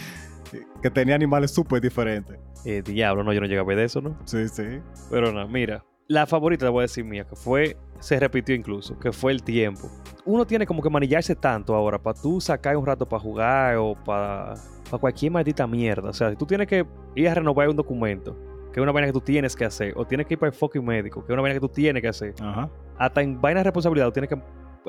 [0.83, 2.39] que tenía animales súper diferentes.
[2.65, 4.19] Eh, diablo, no, yo no llegué a ver de eso, ¿no?
[4.25, 4.81] Sí, sí.
[5.11, 5.85] Pero no, mira.
[6.09, 9.43] La favorita, te voy a decir mía, que fue, se repitió incluso, que fue el
[9.43, 9.91] tiempo.
[10.25, 13.95] Uno tiene como que manillarse tanto ahora para tú sacar un rato para jugar o
[14.05, 14.55] para
[15.01, 16.11] cualquier maldita mierda.
[16.11, 18.37] O sea, si tú tienes que ir a renovar un documento,
[18.77, 20.55] que es una vaina que tú tienes que hacer, o tienes que ir para el
[20.55, 22.69] fucking médico, que es una vaina que tú tienes que hacer, Ajá.
[22.99, 24.39] hasta en vaina de responsabilidad, tú tienes que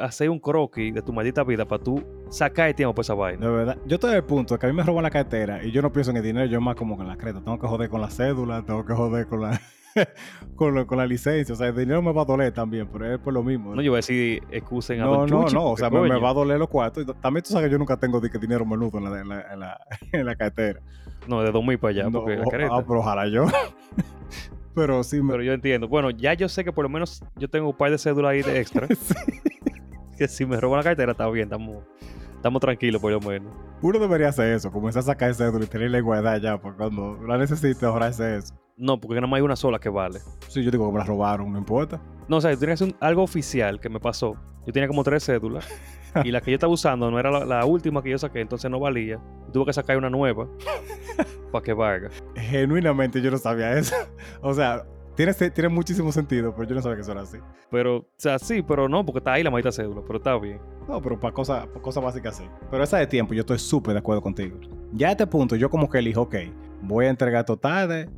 [0.01, 3.45] hacer un croquis de tu maldita vida para tú sacar el tiempo para esa vaina.
[3.47, 5.71] De verdad, yo estoy al punto de que a mí me roban la cartera y
[5.71, 7.39] yo no pienso en el dinero, yo más como con la creta.
[7.39, 9.61] Tengo que joder con la cédula, tengo que joder con la,
[10.55, 11.53] con, la- con la licencia.
[11.53, 13.75] O sea, el dinero me va a doler también, pero es por lo mismo.
[13.75, 16.19] No, yo voy a decir excusen a no, Don no, Chuchi, no, o sea, me,
[16.19, 17.05] va a doler los cuartos.
[17.21, 19.79] También tú sabes que yo nunca tengo dinero menudo en la, en la, en la,
[20.11, 20.81] en la cartera.
[21.27, 23.45] No, de 2000 para allá, No, porque la ah, pero ojalá yo.
[24.75, 25.87] pero sí, me, Pero yo entiendo.
[25.87, 28.41] Bueno, ya yo sé que por lo menos yo tengo un par de cédulas ahí
[28.41, 28.87] de extra.
[30.17, 31.83] Que si me roban la cartera está bien, estamos,
[32.35, 33.53] estamos tranquilos por lo menos.
[33.81, 37.19] uno debería hacer eso, comenzar a sacar cédula y tenerla en guardada ya, porque cuando
[37.27, 38.55] la necesite ahorrarse eso.
[38.77, 40.19] No, porque nada más hay una sola que vale.
[40.47, 41.99] Sí, yo digo que me la robaron, no importa.
[42.27, 44.35] No, o sea, yo tenía que hacer un- algo oficial que me pasó.
[44.67, 45.67] Yo tenía como tres cédulas.
[46.23, 48.69] y la que yo estaba usando no era la, la última que yo saqué, entonces
[48.69, 49.19] no valía.
[49.51, 50.47] Tuve que sacar una nueva
[51.51, 52.09] para que valga.
[52.35, 53.95] Genuinamente yo no sabía eso.
[54.41, 54.85] O sea,
[55.15, 57.37] tiene, tiene muchísimo sentido, pero yo no sabía que eso era así.
[57.71, 60.59] Pero, o sea, sí, pero no, porque está ahí la maldita cédula, pero está bien.
[60.87, 61.67] No, pero para cosas
[62.03, 62.43] básicas sí.
[62.69, 64.59] Pero esa de tiempo, yo estoy súper de acuerdo contigo.
[64.93, 66.35] Ya a este punto, yo como que elijo, ok,
[66.83, 68.09] voy a entregar tarde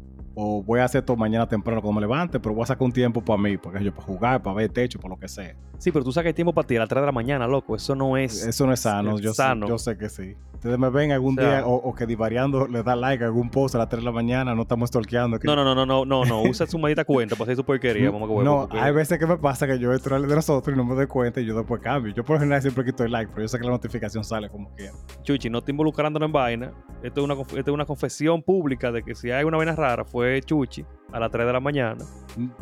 [0.42, 2.92] o voy a hacer esto mañana temprano cuando me levante, pero voy a sacar un
[2.94, 5.54] tiempo para mí, porque yo para jugar, para ver el techo, para lo que sea.
[5.78, 7.76] Sí, pero tú sacas tiempo para ti a las 3 de la mañana, loco.
[7.76, 8.46] Eso no es.
[8.46, 9.68] Eso no es sano, es yo, sé- sano.
[9.68, 10.36] yo sé que sí.
[10.54, 13.28] Ustedes me ven algún O sea- día o, o que divariando le da like a
[13.28, 15.86] algún post a las 3 de la mañana, no estamos que- No, no, no, no,
[15.86, 16.42] no, no, no.
[16.44, 19.26] Usa su maldita cuenta para hacer su porquería, que huevo, No, porque- hay veces que
[19.26, 21.82] me pasa que yo entro de nosotros y no me doy cuenta y yo después
[21.82, 22.14] cambio.
[22.14, 24.50] Yo por lo general siempre quito el like, pero yo sé que la notificación sale
[24.50, 24.94] como quiera.
[25.24, 26.72] Chuchi, no te involucrándonos en vaina.
[27.02, 30.04] Esto es, una, esto es una confesión pública de que si hay una vaina rara
[30.04, 32.04] fue Chuchi a las 3 de la mañana.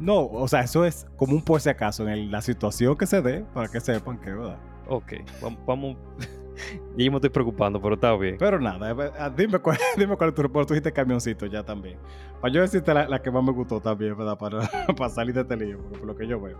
[0.00, 3.06] No, o sea, eso es como un por si acaso en el- la situación que
[3.06, 4.58] se dé, para que sepan que, ¿verdad?
[4.88, 5.96] Ok, vam- vamos.
[6.96, 8.36] ya yo me estoy preocupando, pero está bien.
[8.36, 10.66] Pero nada, eh, ah, dime cuál, dime cuál es tu reporte.
[10.68, 11.96] Tú dijiste camioncito ya también.
[12.40, 14.36] Para yo decirte la, la que más me gustó también, ¿verdad?
[14.36, 16.58] Para, para salir de este lío, por lo que yo veo.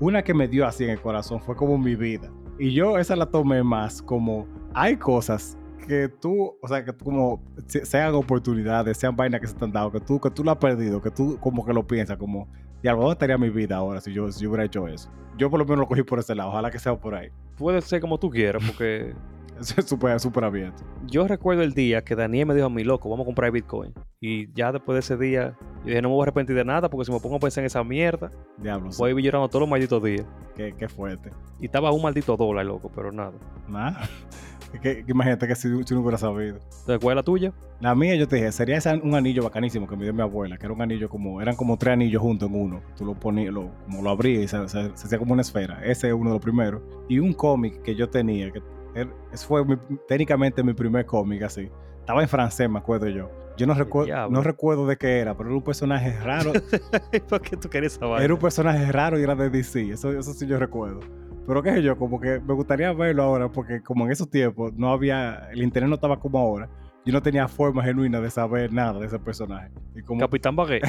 [0.00, 2.30] Una que me dio así en el corazón fue como mi vida.
[2.58, 7.04] Y yo esa la tomé más como, hay cosas que tú, o sea, que tú
[7.04, 10.44] como se- sean oportunidades, sean vainas que se te han dado, que tú, que tú
[10.44, 12.48] lo has perdido, que tú como que lo piensas, como,
[12.82, 15.10] y algo estaría mi vida ahora si yo, si yo hubiera hecho eso.
[15.38, 17.28] Yo por lo menos lo cogí por ese lado, ojalá que sea por ahí.
[17.56, 19.14] Puede ser como tú quieras, porque
[19.60, 20.82] Eso es súper, súper abierto.
[21.06, 23.92] yo recuerdo el día que Daniel me dijo a mí, loco, vamos a comprar Bitcoin.
[24.20, 26.88] Y ya después de ese día, yo dije, no me voy a arrepentir de nada,
[26.90, 29.60] porque si me pongo a pensar en esa mierda, Diablo, voy a ir llorando todos
[29.60, 30.26] los malditos días.
[30.54, 31.30] qué, qué fuerte.
[31.60, 33.32] Y estaba un maldito dólar, loco, pero nada.
[33.68, 34.00] Nada.
[34.72, 36.56] Que- que imagínate que si, si no hubiera sabido.
[36.56, 37.52] Entonces, ¿cuál es la tuya?
[37.80, 40.64] La mía, yo te dije, sería un anillo bacanísimo que me dio mi abuela, que
[40.66, 42.82] era un anillo como, eran como tres anillos juntos en uno.
[42.96, 45.80] Tú lo ponías, lo, como lo abrías y se, se- se hacía como una esfera.
[45.84, 46.82] Ese es uno de los primeros.
[47.08, 48.60] Y un cómic que yo tenía, que
[48.94, 49.10] er-
[49.46, 49.76] fue mi-
[50.08, 51.68] técnicamente mi primer cómic así.
[52.00, 53.30] Estaba en francés, me acuerdo yo.
[53.56, 56.52] Yo no, recuerdo no recuerdo de qué era, pero era un personaje raro.
[57.28, 58.24] ¿Por qué tú esa vaina?
[58.24, 59.90] Era un personaje raro y era de DC.
[59.92, 61.00] Eso, eso sí yo recuerdo.
[61.46, 64.72] Pero qué sé yo, como que me gustaría verlo ahora, porque como en esos tiempos
[64.74, 66.68] no había, el internet no estaba como ahora.
[67.04, 69.70] Yo no tenía forma genuina de saber nada de ese personaje.
[69.94, 70.82] Y como, Capitán Baguette.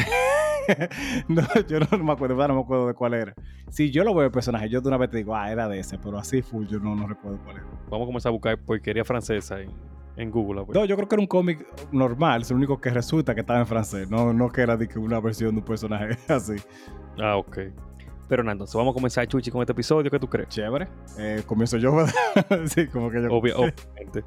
[1.28, 3.36] no, yo no me acuerdo, no me acuerdo de cuál era.
[3.70, 5.80] Si yo lo veo el personaje, yo de una vez te digo, ah, era de
[5.80, 7.66] ese, pero así full, yo no, no recuerdo cuál era.
[7.90, 9.70] Vamos a comenzar a buscar porquería francesa en,
[10.18, 10.66] en Google.
[10.66, 10.76] pues.
[10.76, 13.60] No, yo creo que era un cómic normal, es lo único que resulta que estaba
[13.60, 16.56] en francés, no, no que era de que una versión de un personaje así.
[17.20, 17.60] Ah, ok.
[18.28, 20.12] Pero nada, entonces vamos a comenzar, Chuchi, con este episodio.
[20.12, 20.50] ¿Qué tú crees?
[20.50, 20.88] Chévere.
[21.18, 22.14] Eh, comienzo yo, ¿verdad?
[22.66, 23.30] sí, como que yo.
[23.30, 24.24] Obvia- obviamente.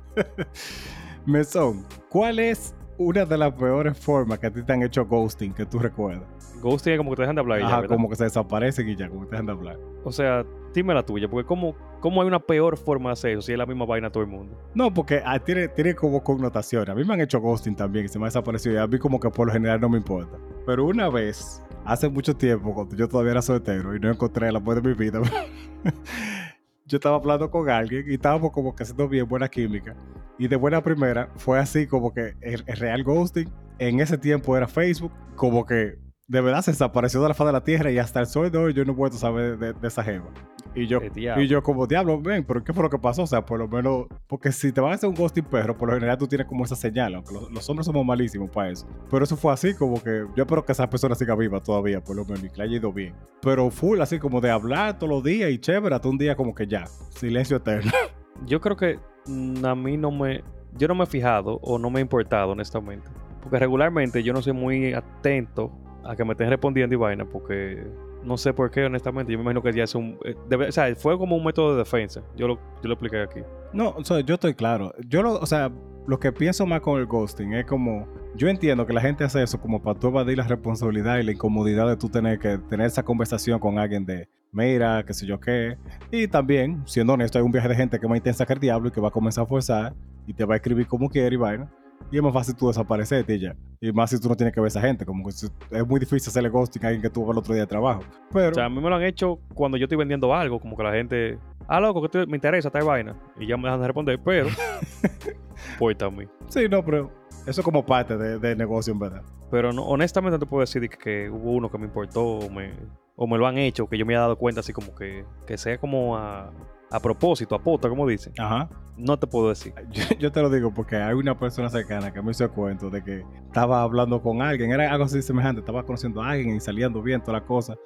[1.27, 5.53] Mesón, ¿cuál es una de las peores formas que a ti te han hecho ghosting
[5.53, 6.25] que tú recuerdas?
[6.63, 8.89] Ghosting es como que te dejan de hablar y ya, Ajá, como que se desaparecen
[8.89, 9.79] y ya, como que te dejan de hablar.
[10.05, 13.43] O sea, dime la tuya, porque ¿cómo, ¿cómo hay una peor forma de hacer eso
[13.43, 14.57] si es la misma vaina a todo el mundo?
[14.75, 16.89] No, porque ah, tiene, tiene como connotaciones.
[16.89, 18.99] A mí me han hecho ghosting también y se me ha desaparecido y a mí
[18.99, 20.39] como que por lo general no me importa.
[20.67, 24.57] Pero una vez, hace mucho tiempo, cuando yo todavía era soltero y no encontré el
[24.57, 25.21] amor de mi vida,
[26.87, 29.95] yo estaba hablando con alguien y estábamos como que haciendo bien buena química.
[30.39, 34.57] Y de buena primera fue así como que el, el real ghosting en ese tiempo
[34.57, 35.99] era Facebook, como que
[36.31, 38.57] de verdad se desapareció de la faz de la tierra y hasta el sol de
[38.57, 40.27] hoy yo no puedo saber de, de esa jeva.
[40.75, 43.23] Y yo, y yo como diablo, ven, pero ¿qué fue lo que pasó?
[43.23, 45.89] O sea, por lo menos, porque si te van a hacer un ghosting perro, por
[45.89, 48.87] lo general tú tienes como esa señal, aunque los, los hombres somos malísimos para eso.
[49.11, 52.17] Pero eso fue así como que yo espero que esa persona siga viva todavía, por
[52.17, 53.15] lo menos, y que le haya ido bien.
[53.43, 56.55] Pero full, así como de hablar todos los días y chévere, hasta un día como
[56.55, 57.91] que ya, silencio eterno.
[58.47, 60.43] Yo creo que mm, a mí no me.
[60.77, 63.09] Yo no me he fijado o no me ha importado, honestamente.
[63.43, 65.73] Porque regularmente yo no soy muy atento
[66.05, 67.85] a que me estén respondiendo y vaina, porque
[68.25, 69.33] no sé por qué, honestamente.
[69.33, 70.19] Yo me imagino que ya es un.
[70.25, 72.23] eh, debe- o sea, fue como un método de defensa.
[72.37, 73.41] Yo lo, yo lo expliqué aquí.
[73.73, 74.93] No, o yo estoy claro.
[75.09, 75.71] Yo lo, o sea,
[76.07, 79.43] lo que pienso más con el ghosting es como, yo entiendo que la gente hace
[79.43, 82.87] eso como para tú evadir la responsabilidad y la incomodidad de tú tener que tener
[82.87, 85.77] esa conversación con alguien de, mira, qué sé yo qué.
[86.11, 88.59] Y también, siendo honesto, hay un viaje de gente que es más intensa que el
[88.61, 89.95] diablo y que va a comenzar a forzar
[90.27, 91.71] y te va a escribir como quiere y vaina.
[92.11, 93.55] Y es más fácil tú desaparecerte y ya.
[93.81, 95.07] Y más si tú no tienes que ver a esa gente.
[95.07, 97.67] Como que es muy difícil hacerle ghosting a alguien que ves el otro día de
[97.69, 98.03] trabajo.
[98.33, 100.77] Pero, O sea, a mí me lo han hecho cuando yo estoy vendiendo algo, como
[100.77, 101.39] que la gente.
[101.69, 103.15] Ah, loco, que te- me interesa tal vaina.
[103.39, 104.49] Y ya me dejan de responder, pero.
[105.79, 106.29] pues también.
[106.49, 107.11] sí, no, pero
[107.47, 109.23] eso es como parte de- del negocio, en verdad.
[109.51, 112.51] Pero no, honestamente no te puedo decir que, que hubo uno que me importó o
[112.51, 112.73] me,
[113.17, 115.59] o me lo han hecho, que yo me haya dado cuenta así como que, que
[115.59, 116.53] sea como a,
[116.91, 118.33] a propósito, a pota, como dicen.
[118.39, 118.69] Ajá.
[118.97, 119.73] No te puedo decir.
[119.91, 122.91] Yo, yo te lo digo porque hay una persona cercana que me hizo el cuento
[122.91, 126.61] de que estaba hablando con alguien, era algo así semejante, estaba conociendo a alguien y
[126.61, 127.77] saliendo bien toda la cosa,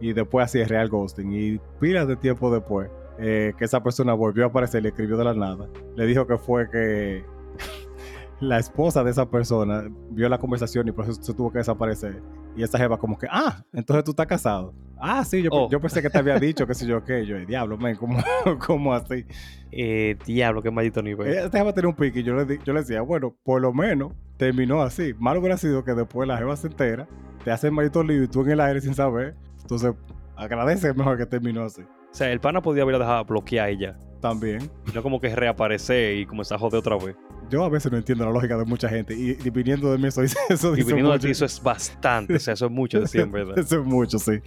[0.00, 1.32] y después así es real ghosting.
[1.32, 5.24] Y pilas de tiempo después, eh, que esa persona volvió a aparecer, le escribió de
[5.24, 7.24] la nada, le dijo que fue que
[8.40, 12.20] la esposa de esa persona vio la conversación y por eso se tuvo que desaparecer.
[12.56, 14.72] Y esa jeva como que, ah, entonces tú estás casado.
[14.98, 15.68] Ah, sí, yo, Oh.
[15.70, 17.26] yo pensé que te había dicho que si yo qué.
[17.26, 18.18] Yo, diablo, men, ¿cómo,
[18.66, 19.24] cómo así?
[19.72, 21.28] Eh, diablo, qué maldito nivel.
[21.28, 24.12] Esta jeva tenía un pique y yo le, yo le decía, bueno, por lo menos
[24.36, 25.14] terminó así.
[25.18, 27.08] Malo hubiera sido que después la jeva se entera,
[27.44, 29.34] te hace el maldito lío y tú en el aire sin saber.
[29.60, 29.92] Entonces,
[30.36, 31.82] agradece mejor que terminó así.
[31.82, 33.98] O sea, el pana podía haberla dejado bloquear y ya.
[34.28, 34.70] También.
[34.86, 37.14] Y no como que reaparecer y comenzar a joder otra vez.
[37.50, 40.22] Yo a veces no entiendo la lógica de mucha gente y, viniendo de mí eso
[40.22, 40.72] dice eso.
[40.72, 40.82] De
[41.18, 42.34] ti, eso es bastante.
[42.34, 43.58] O sea, eso es mucho decir, en verdad.
[43.58, 44.40] Eso es mucho, sí.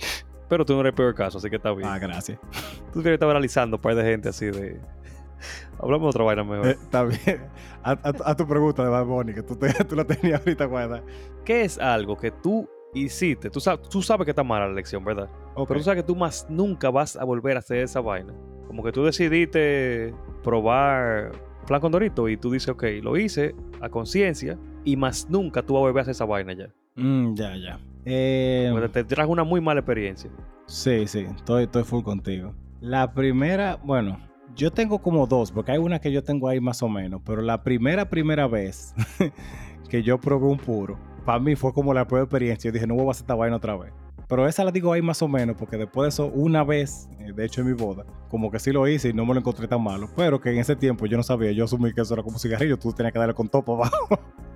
[0.50, 1.88] Pero tú no eres el peor caso, así que está bien.
[1.88, 2.40] Ah, gracias.
[2.92, 4.80] Tú tienes que estar analizando un par de gente así de.
[5.80, 6.68] Hablamos de otra vaina mejor.
[6.70, 7.46] Eh, Está bien.
[7.84, 10.66] A, a- a tu pregunta de Bad Bunny, que tú, te- tú la tenías ahorita
[10.66, 11.04] guardada.
[11.46, 13.52] ¿Qué es algo que tú hiciste?
[13.52, 15.30] Tú sabes, tú sabes que está mala la elección, ¿verdad?
[15.56, 18.34] Pero tú sabes que tú más nunca vas a volver a hacer esa vaina.
[18.68, 21.32] Como que tú decidiste probar
[21.66, 25.74] plan con Dorito y tú dices, ok, lo hice a conciencia y más nunca tú
[25.74, 26.70] vas a volver a hacer esa vaina ya.
[26.96, 27.80] Mm, ya, ya.
[28.06, 30.32] Eh, te trajo una muy mala experiencia.
[30.66, 32.54] Sí, sí, estoy, estoy full contigo.
[32.80, 34.18] La primera, bueno,
[34.56, 37.42] yo tengo como dos, porque hay una que yo tengo ahí más o menos, pero
[37.42, 38.94] la primera, primera vez
[39.90, 42.70] que yo probé un puro, para mí fue como la peor experiencia.
[42.70, 43.92] Yo dije, no voy a hacer esta vaina otra vez.
[44.28, 47.32] Pero esa la digo ahí más o menos, porque después de eso, una vez, eh,
[47.34, 49.68] de hecho en mi boda, como que sí lo hice y no me lo encontré
[49.68, 52.24] tan malo, pero que en ese tiempo yo no sabía, yo asumí que eso era
[52.24, 54.20] como cigarrillo, tú tenías que darle con topo abajo.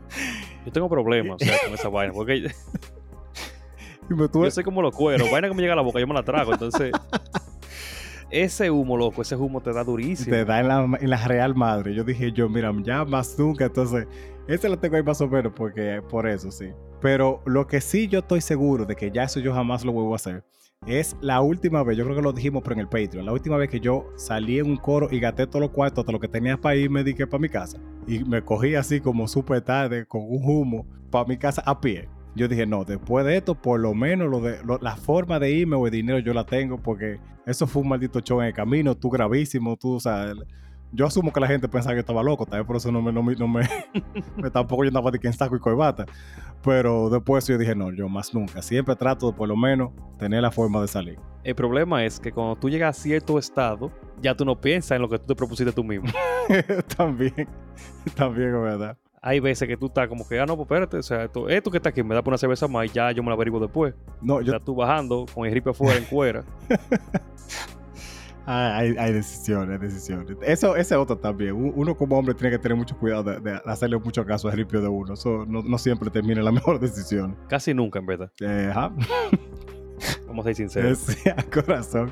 [0.64, 2.14] Yo tengo problemas o sea, con esa vaina.
[2.14, 2.36] Porque
[4.10, 5.26] y me tuve, yo sé cómo lo cuero.
[5.32, 6.54] Vaina que me llega a la boca, yo me la trago.
[6.54, 6.92] Entonces,
[8.32, 10.36] ese humo, loco, ese humo te da durísimo.
[10.36, 11.94] te da en la, en la real madre.
[11.94, 13.66] Yo dije, yo, mira, ya más nunca.
[13.66, 14.08] Entonces,
[14.48, 16.70] ese lo tengo ahí más o menos, porque por eso sí.
[17.02, 20.14] Pero lo que sí yo estoy seguro de que ya eso yo jamás lo vuelvo
[20.14, 20.44] a hacer.
[20.88, 23.56] Es la última vez, yo creo que lo dijimos, pero en el Patreon, la última
[23.56, 26.28] vez que yo salí en un coro y gasté todos los cuartos, hasta lo que
[26.28, 27.78] tenía para ir, me dediqué para mi casa.
[28.08, 32.10] Y me cogí así como súper tarde, con un humo, para mi casa a pie.
[32.36, 35.52] Yo dije, no, después de esto, por lo menos lo de, lo- la forma de
[35.52, 38.54] irme o el dinero yo la tengo, porque eso fue un maldito show en el
[38.54, 40.32] camino, tú gravísimo, tú, o sea,
[40.94, 43.22] yo asumo que la gente pensaba que estaba loco, también por eso no me, no
[43.24, 43.68] me, no me-
[44.38, 46.06] me- tampoco yo andaba de que en saco y corbata.
[46.64, 48.62] Pero después yo dije, no, yo más nunca.
[48.62, 51.18] Siempre trato de por lo menos tener la forma de salir.
[51.44, 53.92] El problema es que cuando tú llegas a cierto estado,
[54.22, 56.08] ya tú no piensas en lo que tú te propusiste tú mismo.
[56.98, 57.48] también,
[58.16, 58.98] también es verdad.
[59.24, 61.70] Hay veces que tú estás como que, ah, no, pues espérate, o sea, esto, esto
[61.70, 63.60] que está aquí me da por una cerveza más y ya yo me la averiguo
[63.60, 63.94] después.
[64.20, 66.44] No, yo, Ya tú bajando con el ripe afuera en cuera.
[68.48, 70.36] Ah, hay, hay decisiones, hay decisiones.
[70.42, 71.54] Eso, ese otro también.
[71.54, 74.82] Uno como hombre tiene que tener mucho cuidado de, de hacerle mucho caso al ripio
[74.82, 75.14] de uno.
[75.14, 77.38] Eso no, no siempre termina la mejor decisión.
[77.48, 78.32] Casi nunca, en verdad.
[78.42, 78.92] Eh, ajá.
[80.28, 80.98] Vamos a ser sinceros.
[80.98, 82.12] Sí, a corazón.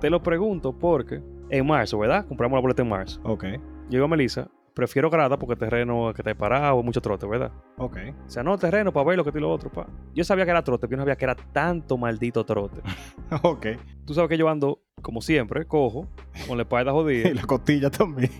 [0.00, 2.26] Te lo pregunto porque en marzo, ¿verdad?
[2.26, 3.20] Compramos la boleta en marzo.
[3.24, 7.50] Ok, a Melissa, prefiero grada porque terreno que te parado, mucho trote, ¿verdad?
[7.78, 7.96] ok.
[8.26, 9.86] O sea, no terreno para ver lo que y lo otro, pa.
[10.14, 12.82] Yo sabía que era trote, pero yo no sabía que era tanto maldito trote.
[13.42, 13.66] Ok.
[14.04, 16.06] Tú sabes que yo ando, como siempre, cojo,
[16.46, 17.34] con la espalda Y jodida.
[17.34, 18.30] la costilla también.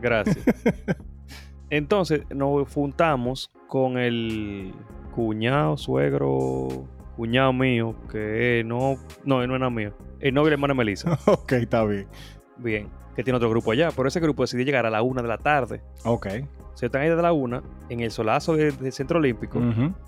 [0.00, 0.38] Gracias.
[1.70, 4.72] Entonces nos juntamos con el
[5.14, 10.54] cuñado, suegro, cuñado mío, que no, no, él no era mío, el novio de la
[10.54, 11.18] hermana Melissa.
[11.26, 12.08] ok, está bien.
[12.56, 15.26] Bien, que tiene otro grupo allá, pero ese grupo decidió llegar a la una de
[15.26, 15.80] la tarde.
[16.04, 16.28] Ok.
[16.74, 19.58] Se están ahí desde la una, en el solazo de- del Centro Olímpico.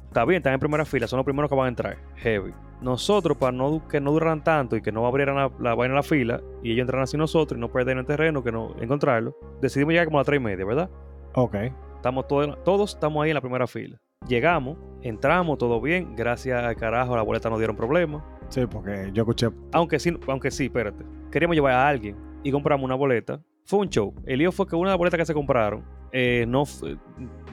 [0.07, 1.97] Está bien, están en primera fila, son los primeros que van a entrar.
[2.19, 2.55] Heavy.
[2.81, 5.97] Nosotros, para no, que no duraran tanto y que no abrieran la, la vaina en
[5.97, 9.37] la fila, y ellos entraran así nosotros y no perder el terreno, que no encontrarlo,
[9.61, 10.89] decidimos llegar como a las tres y media, ¿verdad?
[11.35, 11.57] Ok.
[11.97, 13.99] Estamos todos, todos estamos ahí en la primera fila.
[14.29, 16.15] Llegamos, entramos, todo bien.
[16.15, 18.25] Gracias al carajo, la boleta no dieron problema.
[18.51, 19.49] Sí, porque yo escuché.
[19.73, 21.05] Aunque sí, aunque sí, espérate.
[21.33, 23.41] Queríamos llevar a alguien y compramos una boleta.
[23.65, 24.15] Fue un show.
[24.27, 26.65] El lío fue que una de las boletas que se compraron eh, no,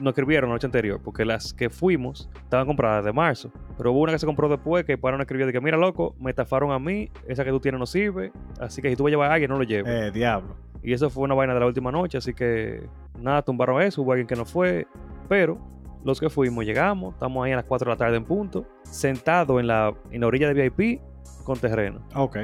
[0.00, 3.52] no escribieron la noche anterior, porque las que fuimos estaban compradas de marzo.
[3.76, 6.16] Pero hubo una que se compró después que para no escribió de que, mira, loco,
[6.18, 9.10] me estafaron a mí, esa que tú tienes no sirve, así que si tú vas
[9.10, 9.92] a llevar a alguien, no lo lleves.
[9.92, 10.56] Eh, diablo.
[10.82, 12.88] Y eso fue una vaina de la última noche, así que
[13.20, 14.86] nada, tumbaron eso, hubo alguien que no fue,
[15.28, 15.58] pero
[16.04, 19.60] los que fuimos llegamos, estamos ahí a las 4 de la tarde en punto, sentados
[19.60, 21.00] en la, en la orilla de VIP
[21.44, 22.00] con terreno.
[22.14, 22.38] Ok.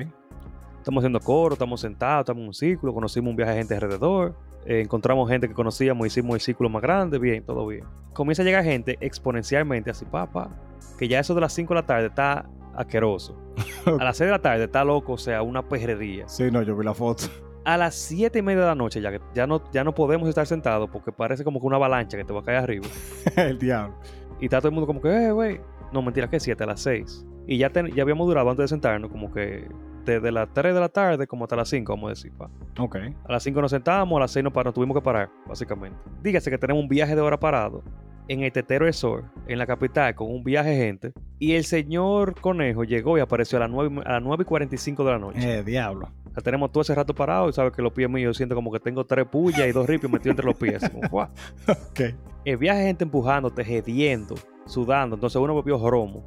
[0.85, 4.35] Estamos haciendo coro, estamos sentados, estamos en un círculo, conocimos un viaje de gente alrededor,
[4.66, 7.85] eh, encontramos gente que conocíamos, hicimos el círculo más grande, bien, todo bien.
[8.12, 10.51] Comienza a llegar gente exponencialmente, así, papá,
[10.99, 12.44] que ya eso de las 5 de la tarde está
[12.75, 13.35] asqueroso.
[13.99, 16.29] A las 6 de la tarde está loco, o sea, una perrería.
[16.29, 17.25] Sí, no, yo vi la foto.
[17.64, 20.29] A las 7 y media de la noche ya, que ya no, ya no podemos
[20.29, 22.85] estar sentados porque parece como que una avalancha que te va a caer arriba.
[23.37, 23.94] el diablo.
[24.38, 25.62] Y está todo el mundo como que, eh, güey.
[25.94, 27.25] No, mentira, que 7, a las 6.
[27.47, 29.66] Y ya, ten- ya habíamos durado antes de sentarnos como que
[30.05, 32.33] desde las 3 de la tarde como hasta las 5, vamos a decir.
[32.33, 32.51] pa.
[32.79, 32.97] Ok.
[33.25, 35.99] A las 5 nos sentábamos, a las 6 nos, paramos, tuvimos que parar, básicamente.
[36.23, 37.83] Dígase que tenemos un viaje de hora parado
[38.29, 41.12] en el Tetero Resort, en la capital, con un viaje de gente.
[41.38, 45.05] Y el señor Conejo llegó y apareció a las 9, a las 9 y 45
[45.05, 45.59] de la noche.
[45.59, 46.09] Eh, diablo.
[46.27, 48.55] O sea, tenemos todo ese rato parado y sabes que los pies míos yo siento
[48.55, 50.88] como que tengo tres pullas y dos ripios metidos entre los pies.
[50.88, 51.29] Como, ¡guau!
[51.69, 52.01] Ok.
[52.45, 54.35] El viaje de gente empujándote, gediendo,
[54.66, 55.16] sudando.
[55.16, 56.24] Entonces uno bebió romo.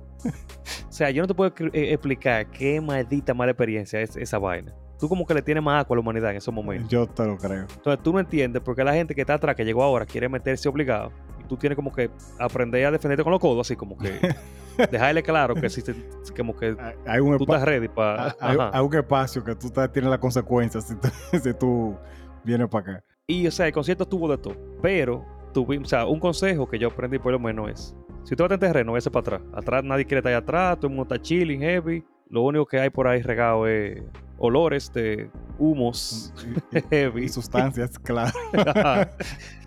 [0.88, 4.74] O sea, yo no te puedo eh, explicar qué maldita mala experiencia es esa vaina.
[5.00, 6.90] Tú como que le tienes más agua a la humanidad en esos momentos.
[6.90, 7.62] Yo te lo creo.
[7.76, 10.28] Entonces tú no entiendes por qué la gente que está atrás, que llegó ahora, quiere
[10.28, 11.12] meterse obligado.
[11.40, 14.20] Y tú tienes como que aprender a defenderte con los codos, así como que
[14.92, 15.94] dejarle claro que si te-
[16.36, 18.36] como que Hay- un, tú estás ready para...
[18.40, 21.08] hay, hay un espacio que tú tienes las consecuencias si tú,
[21.44, 21.96] si tú
[22.44, 23.04] vienes para acá.
[23.28, 24.56] Y, o sea, el concierto estuvo de todo.
[24.82, 25.24] Pero,
[25.54, 27.96] tuvimos, o sea, un consejo que yo aprendí por lo menos es:
[28.28, 29.42] si tú vas en terreno, váyase para atrás.
[29.54, 32.04] Atrás nadie quiere estar allá atrás, todo el mundo está chilling, heavy.
[32.30, 34.04] Lo único que hay por ahí regado es
[34.38, 36.34] olores de humos
[36.74, 37.24] Y, y- heavy.
[37.24, 38.32] y sustancias, claro.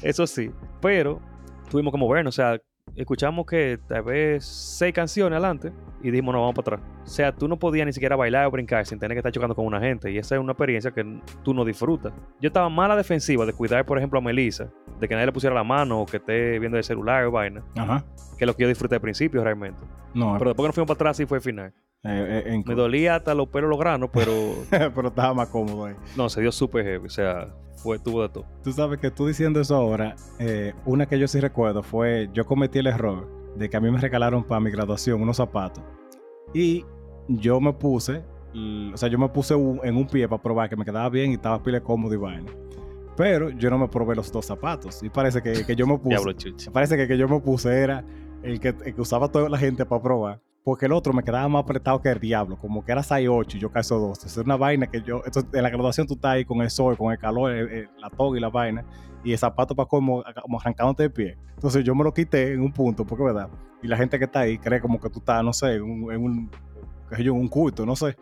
[0.02, 0.50] Eso sí.
[0.82, 1.20] Pero,
[1.70, 2.60] tuvimos que movernos, o sea,
[2.96, 5.72] escuchamos que tal vez seis canciones adelante
[6.02, 6.90] y dijimos, no, vamos para atrás.
[7.04, 9.54] O sea, tú no podías ni siquiera bailar o brincar sin tener que estar chocando
[9.54, 10.10] con una gente.
[10.10, 12.12] Y esa es una experiencia que tú no disfrutas.
[12.40, 15.26] Yo estaba mal a la defensiva de cuidar, por ejemplo, a Melissa, de que nadie
[15.26, 18.04] le pusiera la mano o que esté viendo el celular o vaina, Ajá.
[18.38, 19.80] que es lo que yo disfruté al principio realmente.
[20.14, 21.72] No, Pero después que nos fuimos para atrás, sí fue el final.
[22.04, 24.32] eh, eh, en- Me dolía hasta los pelos los granos, pero
[24.94, 25.94] pero estaba más cómodo ahí.
[26.16, 27.06] no, se dio súper heavy.
[27.06, 27.48] O sea,
[27.82, 28.44] fue, tuvo de.
[28.62, 32.44] Tú sabes que tú diciendo eso ahora, eh, una que yo sí recuerdo fue, yo
[32.46, 35.82] cometí el error de que a mí me regalaron para mi graduación unos zapatos
[36.54, 36.84] y
[37.28, 38.22] yo me puse,
[38.92, 41.30] o sea, yo me puse un- en un pie para probar que me quedaba bien
[41.30, 42.50] y estaba pile cómodo y vaina.
[43.16, 46.16] Pero yo no me probé los dos zapatos y parece que, que yo me puse,
[46.72, 48.04] parece que que yo me puse era
[48.42, 50.40] el que, el que usaba toda la gente para probar.
[50.62, 53.58] Porque el otro me quedaba más apretado que el diablo, como que era 6'8 y
[53.60, 54.26] yo calzo 12.
[54.26, 55.22] Es una vaina que yo.
[55.54, 58.10] En la graduación tú estás ahí con el sol, con el calor, el- el- la
[58.10, 58.84] toga y la vaina,
[59.24, 61.38] y el zapato para como, como arrancándote el pie.
[61.54, 63.48] Entonces yo me lo quité en un punto, porque verdad.
[63.82, 66.12] Y la gente que está ahí cree como que tú estás, no sé, en un,
[66.12, 66.50] en un,
[67.10, 68.14] en un culto, no sé.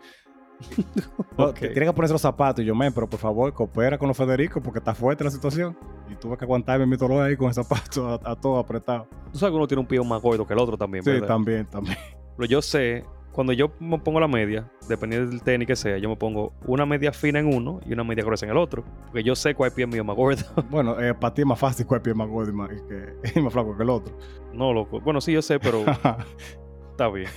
[1.37, 1.59] No, Ok.
[1.59, 2.63] te- Tiene que ponerse los zapatos.
[2.63, 5.77] Y yo, men, pero por favor, coopera con los Federico porque está fuerte la situación.
[6.09, 9.07] Y tuve que aguantarme mi dolor ahí con el zapato a, a todo apretado.
[9.31, 11.27] Tú sabes que uno tiene un pie más gordo que el otro también, Sí, ¿verdad?
[11.27, 11.97] también, también.
[12.39, 16.07] Pero yo sé, cuando yo me pongo la media, dependiendo del tenis que sea, yo
[16.07, 18.85] me pongo una media fina en uno y una media gruesa en el otro.
[19.07, 20.41] Porque yo sé cuál pie mío es más gordo.
[20.69, 23.13] Bueno, eh, para ti es más fácil cuál pie es más gordo y más, que,
[23.35, 24.17] y más flaco que el otro.
[24.53, 25.01] no, loco.
[25.01, 25.83] Bueno, sí, yo sé, pero
[26.91, 27.27] está bien.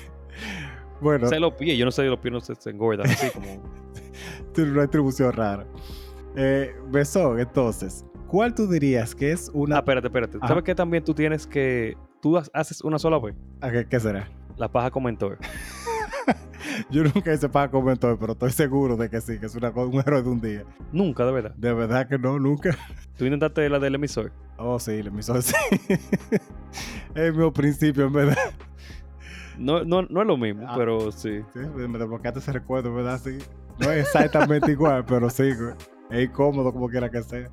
[1.00, 3.28] bueno, Sé los pies, yo no sé si los pies no se, se engordan así
[3.32, 3.60] como.
[4.54, 5.66] tiene una distribución rara.
[6.36, 9.78] Eh, Besón, entonces, ¿cuál tú dirías que es Ah, una...
[9.78, 10.38] espérate, espérate.
[10.38, 10.48] Ajá.
[10.48, 11.96] ¿Sabes que también tú tienes que.
[12.22, 13.34] Tú ha- haces una sola vez?
[13.60, 14.28] ¿A qué, qué será?
[14.56, 15.38] La paja con mentor.
[16.90, 19.98] Yo nunca hice para comentar, pero estoy seguro de que sí, que es una, un
[19.98, 20.64] héroe de un día.
[20.92, 21.54] Nunca, de verdad.
[21.56, 22.76] De verdad que no, nunca.
[23.16, 24.32] Tú intentaste la del emisor.
[24.58, 25.54] Oh, sí, el emisor sí.
[27.14, 28.36] es mi principio, en verdad.
[29.58, 30.74] No, no, no es lo mismo, Ah.
[30.76, 31.42] pero sí.
[31.52, 33.20] Sí, me desbloqueaste ese recuerdo, ¿verdad?
[33.22, 33.38] Sí.
[33.78, 35.74] No es exactamente igual, pero sí, güey.
[36.10, 37.50] Es incómodo como quiera que sea.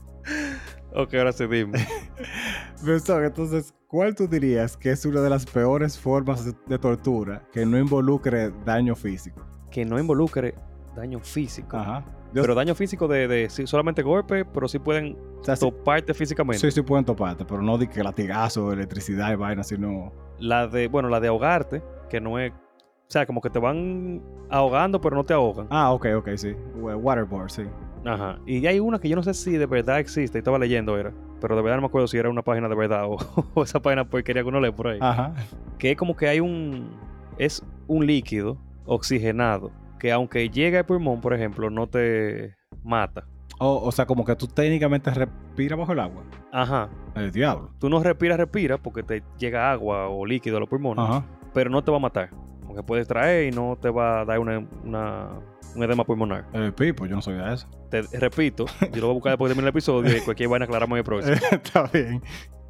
[0.94, 1.78] Ok, ahora sí, dime.
[2.86, 7.78] Entonces, ¿cuál tú dirías que es una de las peores formas de, tortura que no
[7.78, 9.46] involucre daño físico?
[9.70, 10.56] Que no involucre
[10.96, 11.78] daño físico.
[11.78, 12.04] Ajá.
[12.34, 15.62] Yo- Pero daño físico de, de sí, solamente golpe, pero sí pueden o sea, sí,
[15.62, 16.60] toparte físicamente.
[16.60, 20.12] sí, sí pueden toparte, pero no de que latigazo, electricidad y vaina, sino...
[20.38, 22.52] La de, bueno, la de ahogarte, que no es.
[22.52, 24.22] O sea, como que te van
[24.52, 25.68] ahogando, pero no te ahogan.
[25.72, 26.56] Ah, ok, ok, sí.
[26.76, 27.64] Wa- Waterboard, sí.
[28.06, 28.40] Ajá.
[28.46, 31.12] Y hay una que yo no sé si de verdad existe, estaba leyendo era.
[31.42, 33.18] Pero de verdad no me acuerdo si era una página de verdad o,
[33.54, 35.00] o esa página porquería que uno lee por ahí.
[35.02, 35.34] Ajá.
[35.78, 36.90] Que es como que hay un.
[37.38, 39.72] Es un líquido oxigenado.
[40.00, 43.26] Que aunque llega al pulmón, por ejemplo, no te mata.
[43.60, 46.24] O, o sea, como que tú técnicamente respiras bajo el agua.
[46.52, 46.90] Ajá.
[47.16, 47.72] El diablo.
[47.80, 51.04] Tú no respiras, respiras porque te llega agua o líquido a los pulmones.
[51.04, 51.26] Ajá.
[51.54, 52.30] Pero no te va a matar.
[52.62, 55.30] Como que puedes traer y no te va a dar una, una-
[55.76, 56.46] un edema pulmonar.
[56.54, 57.68] El pipo, yo no de eso.
[57.90, 60.66] Te repito, yo lo voy a buscar después de terminar el episodio y cualquier vaina
[60.66, 61.36] aclaramos en el próximo.
[61.52, 62.22] Está bien.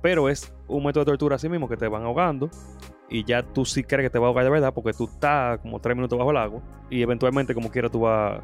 [0.02, 2.50] Pero es un método de tortura así mismo que te van ahogando
[3.10, 5.60] y ya tú sí crees que te va a ahogar de verdad porque tú estás
[5.60, 8.41] como tres minutos bajo el agua y eventualmente como quiera tú vas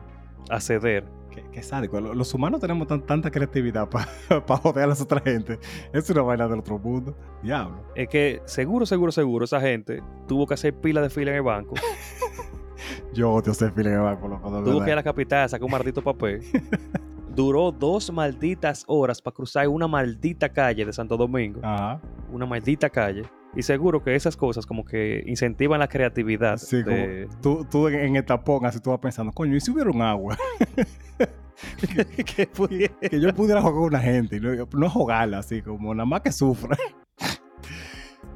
[0.49, 1.05] a ceder.
[1.31, 1.99] Qué, qué sádico.
[2.01, 4.07] Lo- Los humanos tenemos tan- tanta creatividad para
[4.61, 5.59] joder a las otras gente.
[5.93, 7.15] Es una vaina del otro mundo.
[7.41, 7.83] Diablo.
[7.95, 11.43] Es que seguro, seguro, seguro esa gente tuvo que hacer pila de fila en el
[11.43, 11.75] banco,
[13.15, 14.51] Yo odio en el banco, loco.
[14.51, 16.41] de tuvo que ir a la capital a sacar un maldito papel.
[17.35, 21.61] Duró dos malditas horas para cruzar una maldita calle de Santo Domingo.
[21.63, 22.01] Ajá.
[22.31, 23.23] Una maldita calle.
[23.55, 26.57] Y seguro que esas cosas como que incentivan la creatividad.
[26.57, 29.71] Sí, de- como tú, tú en, el tapón, así tú vas pensando, coño, ¿y si
[29.71, 30.37] hubiera un agua?
[32.35, 36.33] que yo pudiera jugar con una gente no, no jugarla así, como nada más que
[36.33, 36.77] sufra.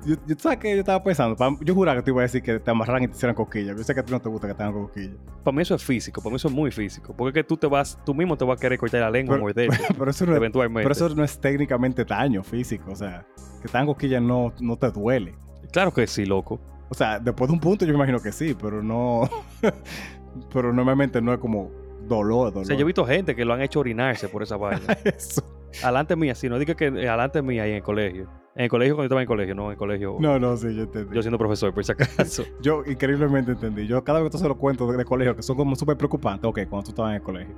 [0.06, 0.72] Yo, yo, ¿Sabes qué?
[0.74, 3.08] Yo estaba pensando, pa- yo juraba que te iba a decir que te amarraran y
[3.08, 3.76] te hicieran cosquillas.
[3.78, 5.16] Yo sé que a ti no te gusta que te hagan cosquillas.
[5.44, 7.14] Para mí eso es físico, para mí eso es muy físico.
[7.16, 9.36] Porque es que tú te vas, tú mismo te vas a querer cortar la lengua,
[9.36, 10.84] Pero- morder, Pero eso, no es, eventualmente.
[10.90, 12.92] pero eso no es técnicamente daño físico.
[12.92, 13.26] O sea,
[13.62, 15.36] que te hagan cosquillas no, no te duele.
[15.72, 16.60] Claro que sí, loco.
[16.88, 19.30] O sea, después de un punto yo me imagino que sí, pero no.
[20.54, 21.72] pero normalmente no es como
[22.08, 22.64] dolor, dolor.
[22.64, 24.82] O sea, yo he visto gente que lo han hecho orinarse por esa vaina.
[25.04, 25.44] Eso.
[25.84, 28.30] Alante mía, si no diga que eh, alante mía ahí en el colegio.
[28.56, 30.18] En el colegio cuando yo estaba en el colegio, no en el colegio.
[30.20, 31.16] No, no, sí, yo entendí.
[31.16, 32.44] Yo siendo profesor, por si acaso.
[32.62, 33.88] Yo increíblemente entendí.
[33.88, 35.96] Yo cada vez que tú se lo cuento de, de colegio, que son como súper
[35.96, 37.56] preocupantes, ok, cuando tú estabas en el colegio.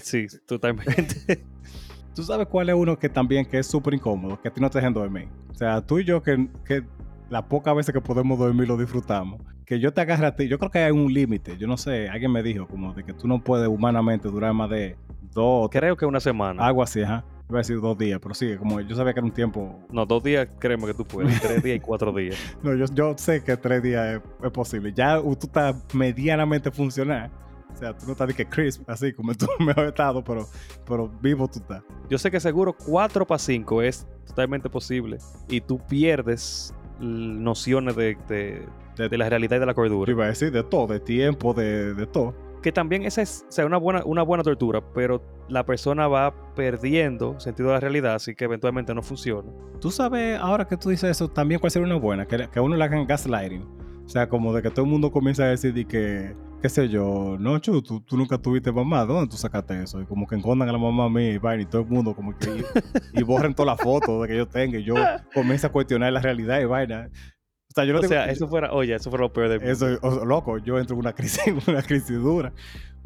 [0.00, 1.44] sí, totalmente.
[2.14, 4.68] ¿Tú sabes cuál es uno que también que es súper incómodo, que a ti no
[4.70, 5.28] te dejan dormir?
[5.50, 6.82] O sea, tú y yo que, que
[7.30, 9.40] las pocas veces que podemos dormir lo disfrutamos.
[9.64, 12.08] Que yo te agarre a ti, yo creo que hay un límite, yo no sé,
[12.08, 14.96] alguien me dijo como de que tú no puedes humanamente durar más de
[15.32, 16.64] dos, Creo que una semana.
[16.66, 17.24] algo así, ajá.
[17.48, 19.78] Iba a decir dos días, pero sí, como yo sabía que era un tiempo...
[19.92, 21.40] No, dos días, créeme que tú puedes.
[21.42, 22.36] Tres días y cuatro días.
[22.62, 24.92] No, yo, yo sé que tres días es, es posible.
[24.92, 27.30] Ya tú estás medianamente funcional.
[27.72, 30.46] O sea, tú no estás de que crisp, así como en tu mejor estado, pero,
[30.86, 31.82] pero vivo tú estás.
[32.10, 35.18] Yo sé que seguro 4 para 5 es totalmente posible.
[35.48, 38.66] Y tú pierdes nociones de, de-
[38.96, 40.10] De- de la realidad y de la Yo cordura.
[40.10, 42.34] iba a decir de todo, de tiempo, de, de todo.
[42.66, 46.34] Que también esa es o sea, una, buena, una buena tortura, pero la persona va
[46.56, 49.48] perdiendo sentido de la realidad, así que eventualmente no funciona.
[49.80, 52.62] Tú sabes, ahora que tú dices eso, también cuál sería una buena, que, que a
[52.62, 53.62] uno le hagan gaslighting.
[54.04, 56.88] O sea, como de que todo el mundo comienza a decir de que, qué sé
[56.88, 60.00] yo, no, Chu, tú, tú nunca tuviste mamá, ¿dónde tú sacaste eso?
[60.00, 62.36] Y como que encondan a la mamá mía y vaina, y todo el mundo como
[62.36, 64.96] que, y, y borren todas las fotos de que yo tenga, y yo
[65.32, 67.10] comienzo a cuestionar la realidad y vaina.
[67.76, 69.70] O sea, yo no O tengo- sea, eso fuera, oye, eso fuera lo peor de
[69.70, 72.50] Eso, o- loco, yo entro en una crisis, una crisis dura.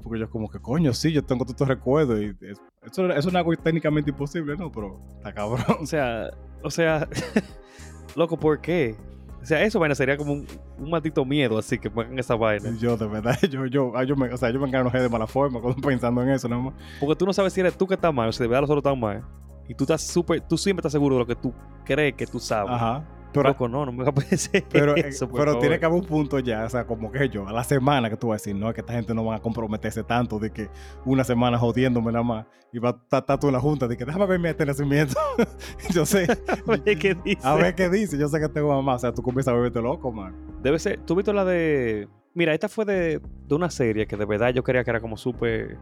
[0.00, 2.20] Porque yo como que, coño, sí, yo tengo todos estos recuerdos.
[2.20, 4.70] Y es- eso, eso no es algo técnicamente imposible, ¿no?
[4.70, 5.64] Pero está cabrón.
[5.80, 6.30] O sea,
[6.62, 7.08] o sea,
[8.14, 8.94] loco, ¿por qué?
[9.42, 10.46] O sea, eso vaina sería como un,
[10.78, 12.70] un maldito miedo, así que pongan esa vaina.
[12.78, 15.26] Yo, de verdad, yo, yo, ah, yo me, o sea, yo me enganojé de mala
[15.26, 16.74] forma cuando pensando en eso, nada más.
[17.00, 18.70] Porque tú no sabes si eres tú que estás mal o si de verdad los
[18.70, 19.24] otros están mal.
[19.68, 21.52] Y tú estás súper, tú siempre estás seguro de lo que tú
[21.84, 22.72] crees que tú sabes.
[22.72, 23.04] Ajá.
[23.33, 25.61] Pero, Loco, no, no me va a parecer pero, eh, eso, por pero favor.
[25.61, 28.16] tiene que haber un punto ya, o sea, como que yo, a la semana que
[28.16, 30.51] tú vas a decir, no, es que esta gente no van a comprometerse tanto de
[30.51, 30.68] que
[31.05, 34.05] una semana jodiéndome nada más y va a estar tú en la junta de que
[34.05, 35.14] déjame ver mi este nacimiento.
[35.95, 36.26] yo sé,
[36.66, 37.41] Oye, ¿qué dice?
[37.43, 39.81] a ver qué dice, yo sé que tengo mamá, o sea, tú comienzas a volverte
[39.81, 40.35] loco, man.
[40.62, 41.01] Debe ser.
[41.01, 42.09] ¿Tú viste la de.?
[42.35, 45.16] Mira, esta fue de, de una serie que de verdad yo creía que era como
[45.16, 45.78] súper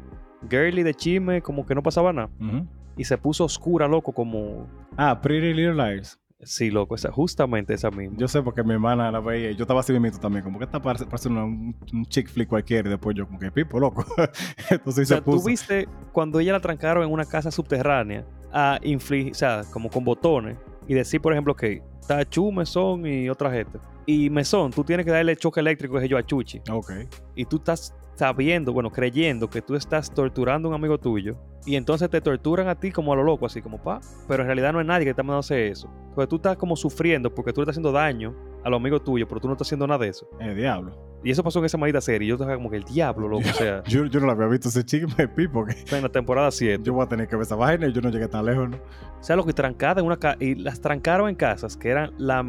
[0.49, 2.31] girly de chisme, como que no pasaba nada.
[2.97, 4.67] Y se puso oscura, loco, como.
[4.97, 6.19] Ah, Pretty Little Liars.
[6.41, 8.17] Sí, loco, esa, justamente esa misma.
[8.17, 10.67] Yo sé porque mi hermana la veía y yo estaba así mismo también, como que
[10.67, 13.81] esta parece, parece una- un, un chick flick cualquiera y después yo como que pipo,
[13.81, 14.05] loco.
[14.71, 15.47] Entonces o sea, se tú puso.
[15.47, 20.05] viste cuando ella la trancaron en una casa subterránea a infligir, o sea, como con
[20.05, 23.79] botones y decir, por ejemplo, que está Chu, Mesón y otra gente.
[24.07, 26.63] Y mesón, tú tienes que darle choque eléctrico que yo a Chuchi.
[26.71, 26.93] Ok.
[27.35, 31.37] Y tú estás sabiendo, bueno, creyendo que tú estás torturando a un amigo tuyo.
[31.65, 34.01] Y entonces te torturan a ti como a lo loco, así como pa.
[34.27, 35.89] Pero en realidad no es nadie que te está mandando a hacer eso.
[36.09, 39.29] Entonces tú estás como sufriendo porque tú le estás haciendo daño a los amigos tuyos,
[39.29, 40.29] pero tú no estás haciendo nada de eso.
[40.41, 41.21] El diablo.
[41.23, 42.27] Y eso pasó en esa maldita serie.
[42.27, 43.49] Y yo estaba como que el diablo, loco.
[43.49, 46.51] O sea, Yo, yo no lo había visto ese chisme, Pipo, que en la temporada
[46.51, 46.83] 7.
[46.83, 48.77] yo voy a tener que ver esa vaina y yo no llegué tan lejos, ¿no?
[48.77, 50.37] O sea, lo que trancada en una casa.
[50.41, 52.45] Y las trancaron en casas que eran la,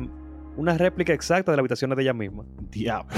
[0.56, 2.44] una réplica exacta de las habitaciones de ella misma.
[2.72, 3.14] Diablo.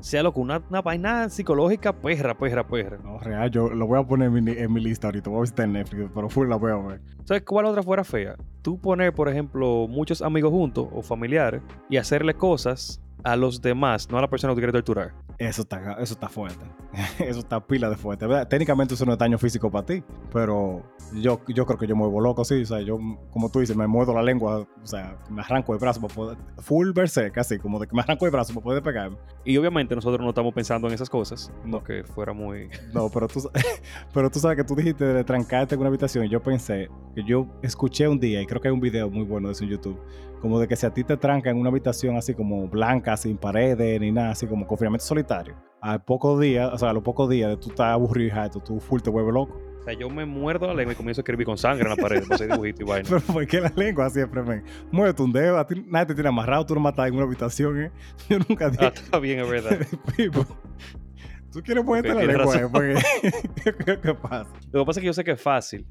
[0.00, 2.98] Sea, loco, una, una vaina psicológica, perra, perra, perra.
[3.04, 5.28] No, real, yo lo voy a poner en mi, en mi lista ahorita.
[5.28, 7.00] Voy a visitar en Netflix, pero full la voy a ver.
[7.24, 8.36] ¿Sabes cuál otra fuera fea?
[8.62, 14.10] Tú poner, por ejemplo, muchos amigos juntos o familiares y hacerle cosas a los demás,
[14.10, 15.14] no a la persona que tú quieres torturar.
[15.38, 16.64] Eso está, eso está fuerte.
[17.18, 18.26] eso está pila de fuerte.
[18.26, 18.46] ¿verdad?
[18.48, 20.02] Técnicamente eso no es daño físico para ti,
[20.32, 20.82] pero
[21.14, 22.62] yo, yo creo que yo me vuelvo loco, sí.
[22.62, 22.98] O sea, yo,
[23.30, 26.38] como tú dices, me muerdo la lengua, o sea, me arranco el brazo para poder.
[26.58, 29.16] Full berserk, así, como de que me arranco el brazo para poder pegarme.
[29.44, 32.68] Y obviamente nosotros no estamos pensando en esas cosas, no que fuera muy...
[32.92, 33.48] No, pero tú,
[34.12, 37.22] pero tú sabes que tú dijiste de trancarte en una habitación y yo pensé que
[37.24, 39.70] yo escuché un día, y creo que hay un video muy bueno de eso en
[39.70, 39.98] YouTube,
[40.40, 43.36] como de que si a ti te trancan en una habitación así como blanca, sin
[43.36, 47.28] paredes ni nada, así como confinamiento solitario, a pocos días, o sea, a los pocos
[47.30, 49.60] días de tú estás aburrido y harto, tú full te vuelves loco.
[49.80, 51.96] O sea, yo me muerdo la lengua y comienzo a escribir con sangre en la
[51.96, 53.08] pared, para hacer dibujito y vaina.
[53.08, 54.62] Pero ¿por qué la lengua siempre, men?
[54.92, 57.80] Muévete un dedo, a ti nadie te tiene amarrado, tú no matas en una habitación,
[57.84, 57.90] ¿eh?
[58.28, 59.78] Yo nunca Ah, dije, está bien, es verdad.
[61.52, 62.56] Tú quieres ponerte Ok, la lengua.
[62.56, 62.68] ¿eh?
[62.70, 62.94] Porque,
[63.84, 64.46] ¿qué, qué pasa?
[64.70, 65.84] Lo que pasa es que yo sé que es fácil.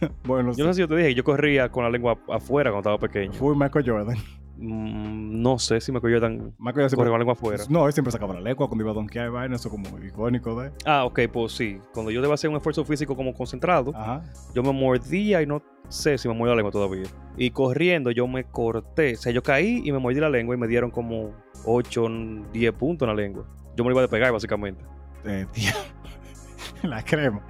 [0.24, 2.90] Bueno, Yo no sé si yo te dije yo corría con la lengua afuera cuando
[2.90, 3.32] estaba pequeño.
[3.32, 4.16] fui Michael Jordan.
[4.62, 5.90] Mm, no sé si.
[5.90, 7.64] Michael Jordan Correr siempre- con la lengua afuera.
[7.70, 10.60] No, él siempre sacaba la lengua cuando iba a donkear y vaina, eso como icónico
[10.60, 10.70] de.
[10.84, 11.78] Ah, ok, pues sí.
[11.94, 14.22] Cuando yo debo hacer un esfuerzo físico como concentrado, Ajá.
[14.54, 17.04] yo me mordía y no sé si me mordí la lengua todavía.
[17.38, 19.14] Y corriendo yo me corté.
[19.14, 21.32] O sea, yo caí y me mordí la lengua y me dieron como
[21.64, 22.06] 8,
[22.52, 23.46] 10 puntos en la lengua.
[23.76, 24.84] Yo me lo iba a despegar, básicamente.
[25.24, 25.72] Eh, tío.
[26.82, 27.40] la crema.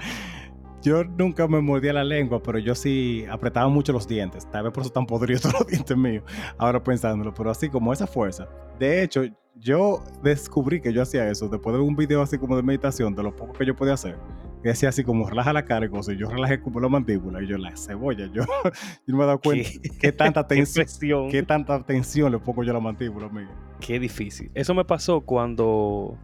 [0.83, 4.51] Yo nunca me mordía la lengua, pero yo sí apretaba mucho los dientes.
[4.51, 6.24] Tal vez por eso están podridos todos los dientes míos.
[6.59, 8.49] Ahora pensándolo, pero así como esa fuerza.
[8.78, 9.22] De hecho,
[9.57, 13.22] yo descubrí que yo hacía eso después de un video así como de meditación, de
[13.22, 14.16] lo poco que yo podía hacer.
[14.62, 16.14] Que hacía así como relaja la cara y cosas.
[16.14, 18.26] y Yo relajé como la mandíbula y yo la cebolla.
[18.33, 18.70] Yo, yo
[19.07, 21.28] no me he dado cuenta Qué- qué tanta tensión.
[21.31, 23.51] ¿Qué tanta tensión le pongo yo a la mandíbula, amigo?
[23.81, 24.51] Qué difícil.
[24.55, 26.16] Eso me pasó cuando.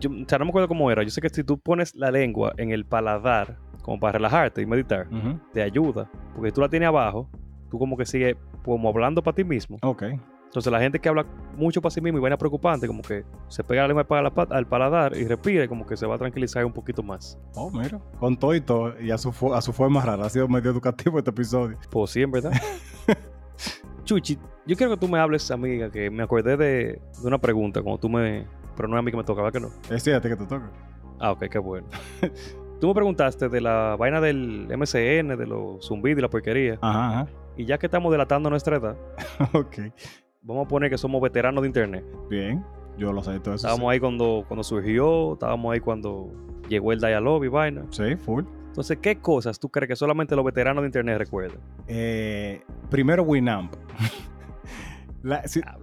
[0.00, 1.02] Yo, o sea, no me acuerdo cómo era.
[1.02, 4.66] Yo sé que si tú pones la lengua en el paladar, como para relajarte y
[4.66, 5.06] meditar,
[5.52, 6.10] te ayuda.
[6.34, 7.28] Porque tú la tienes abajo,
[7.70, 9.76] tú como que sigues como hablando para ti mismo.
[9.82, 10.02] Ok.
[10.46, 11.26] Entonces la gente que habla
[11.56, 14.30] mucho para sí mismo y vaina preocupante, como que se pega la lengua para la
[14.32, 17.36] pat- al paladar y respira, y como que se va a tranquilizar un poquito más.
[17.56, 18.00] Oh, mira.
[18.20, 20.24] Con todo y todo, y a su, a su forma rara.
[20.24, 21.76] Ha sido medio educativo este episodio.
[21.90, 22.52] Pues sí, en verdad.
[24.04, 26.66] Chuchi, yo quiero que tú me hables, amiga, que me acordé de,
[27.20, 28.46] de una pregunta, como tú me...
[28.76, 29.68] Pero no es a mí que me tocaba, que no.
[29.90, 30.70] Es cierto que te toca.
[31.18, 31.86] Ah, ok, qué bueno.
[32.84, 36.78] Tú me preguntaste de la vaina del MCN, de los zumbidos y la porquería.
[36.82, 37.26] Ajá, ajá.
[37.56, 38.94] Y ya que estamos delatando nuestra edad,
[39.54, 39.78] ok.
[40.42, 42.04] vamos a poner que somos veteranos de internet.
[42.28, 42.62] Bien.
[42.98, 43.66] Yo lo sé todo eso.
[43.66, 46.30] Estábamos ahí cuando, cuando surgió, estábamos ahí cuando
[46.68, 47.86] llegó el dial-up y vaina.
[47.88, 48.44] Sí, Sí, full.
[48.66, 51.60] Entonces, ¿qué cosas tú crees que solamente los veteranos de internet recuerdan?
[51.88, 53.72] Eh, primero, Winamp.
[55.24, 55.78] La- si, Ah,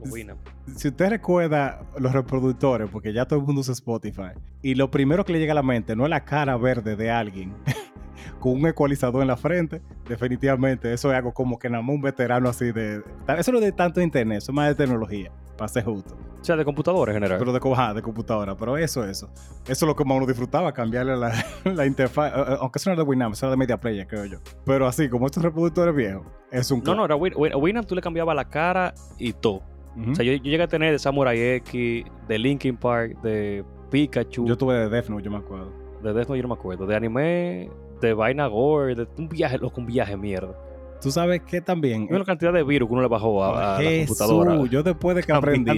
[0.78, 4.32] si usted recuerda los reproductores, porque ya todo el mundo usa Spotify,
[4.62, 7.10] y lo primero que le llega a la mente no es la cara verde de
[7.10, 7.52] alguien
[8.42, 12.02] con un ecualizador en la frente, definitivamente eso es algo como que nada más un
[12.02, 13.02] veterano así de...
[13.38, 16.16] Eso no es de tanto internet, eso es más de tecnología, para ser justo.
[16.42, 17.38] O sea, de computadora en general.
[17.40, 19.30] Pero de, ajá, de computadora, pero eso, eso.
[19.64, 21.32] Eso es lo que más uno disfrutaba, cambiarle la,
[21.66, 24.08] la interfaz, eh, eh, aunque eso no era de Winamp, eso era de Media Player,
[24.08, 24.40] creo yo.
[24.66, 26.82] Pero así, como estos reproductores viejos, es un...
[26.84, 29.62] no, no, era Win- Win- Winamp tú le cambiabas la cara y todo.
[30.10, 34.48] O sea, yo, yo llegué a tener de Samurai X, de Linkin Park, de Pikachu,
[34.48, 35.70] Yo tuve de Death Note, yo me acuerdo.
[36.02, 37.70] de Death Note yo no me acuerdo, de anime,
[38.02, 40.54] de vaina gore, de un viaje, loco, un viaje mierda.
[41.02, 42.08] Tú sabes que también...
[42.12, 44.64] La cantidad de virus que uno le bajó a, a la computadora.
[44.66, 45.72] yo después de que aprendí,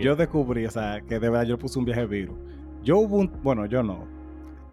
[0.00, 2.36] yo, descubrí, o sea, que de verdad yo puse un viaje virus.
[2.82, 3.32] Yo hubo un...
[3.42, 4.06] Bueno, yo no.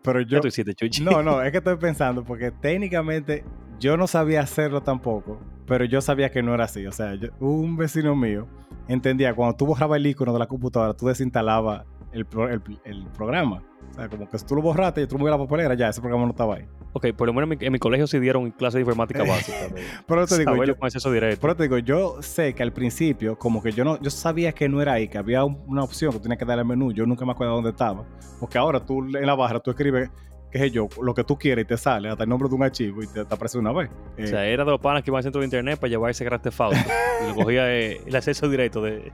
[0.04, 0.38] Pero yo...
[0.38, 1.04] ¿Qué tú hiciste, Chuchi?
[1.04, 3.44] No, no, es que estoy pensando, porque técnicamente
[3.80, 6.86] yo no sabía hacerlo tampoco, pero yo sabía que no era así.
[6.86, 8.48] O sea, yo- un vecino mío
[8.88, 13.64] entendía, cuando tú borrabas el icono de la computadora, tú desinstalabas el, el- el programa.
[13.90, 16.00] O sea, como que si tú lo borraste y tú movías la papelera, ya ese
[16.02, 16.66] programa no estaba ahí.
[16.94, 19.68] Ok, por lo menos en mi, en mi colegio sí dieron clase de informática básica.
[19.70, 21.42] de Pero te digo, yo, con acceso directo.
[21.42, 24.70] pero te digo, yo sé que al principio, como que yo no, yo sabía que
[24.70, 26.92] no era ahí, que había un- una opción que tenía que darle al menú.
[26.94, 28.06] Yo nunca me acuerdo dónde estaba.
[28.40, 30.10] Porque ahora tú en la barra tú escribes
[30.52, 32.64] qué sé yo, lo que tú quieres y te sale hasta el nombre de un
[32.64, 33.90] archivo y te, te aparece una vez.
[34.22, 36.42] O sea, era de los panas que iban al centro de internet para llevarse Grand
[36.44, 36.76] Theft Auto.
[37.24, 39.14] y lo cogía eh, el acceso directo de,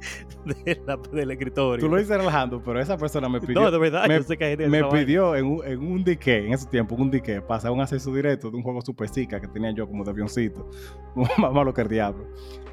[0.44, 1.84] de la- del escritorio.
[1.84, 4.36] tú lo dices relajando, pero esa persona me pidió, No, de verdad, me- yo sé
[4.36, 7.70] que hay me pidió en un, en un dique, en ese tiempo, un dique, pasar
[7.72, 10.68] un acceso directo de un juego super Zika que tenía yo como de avioncito.
[11.38, 12.26] Más malo que el diablo.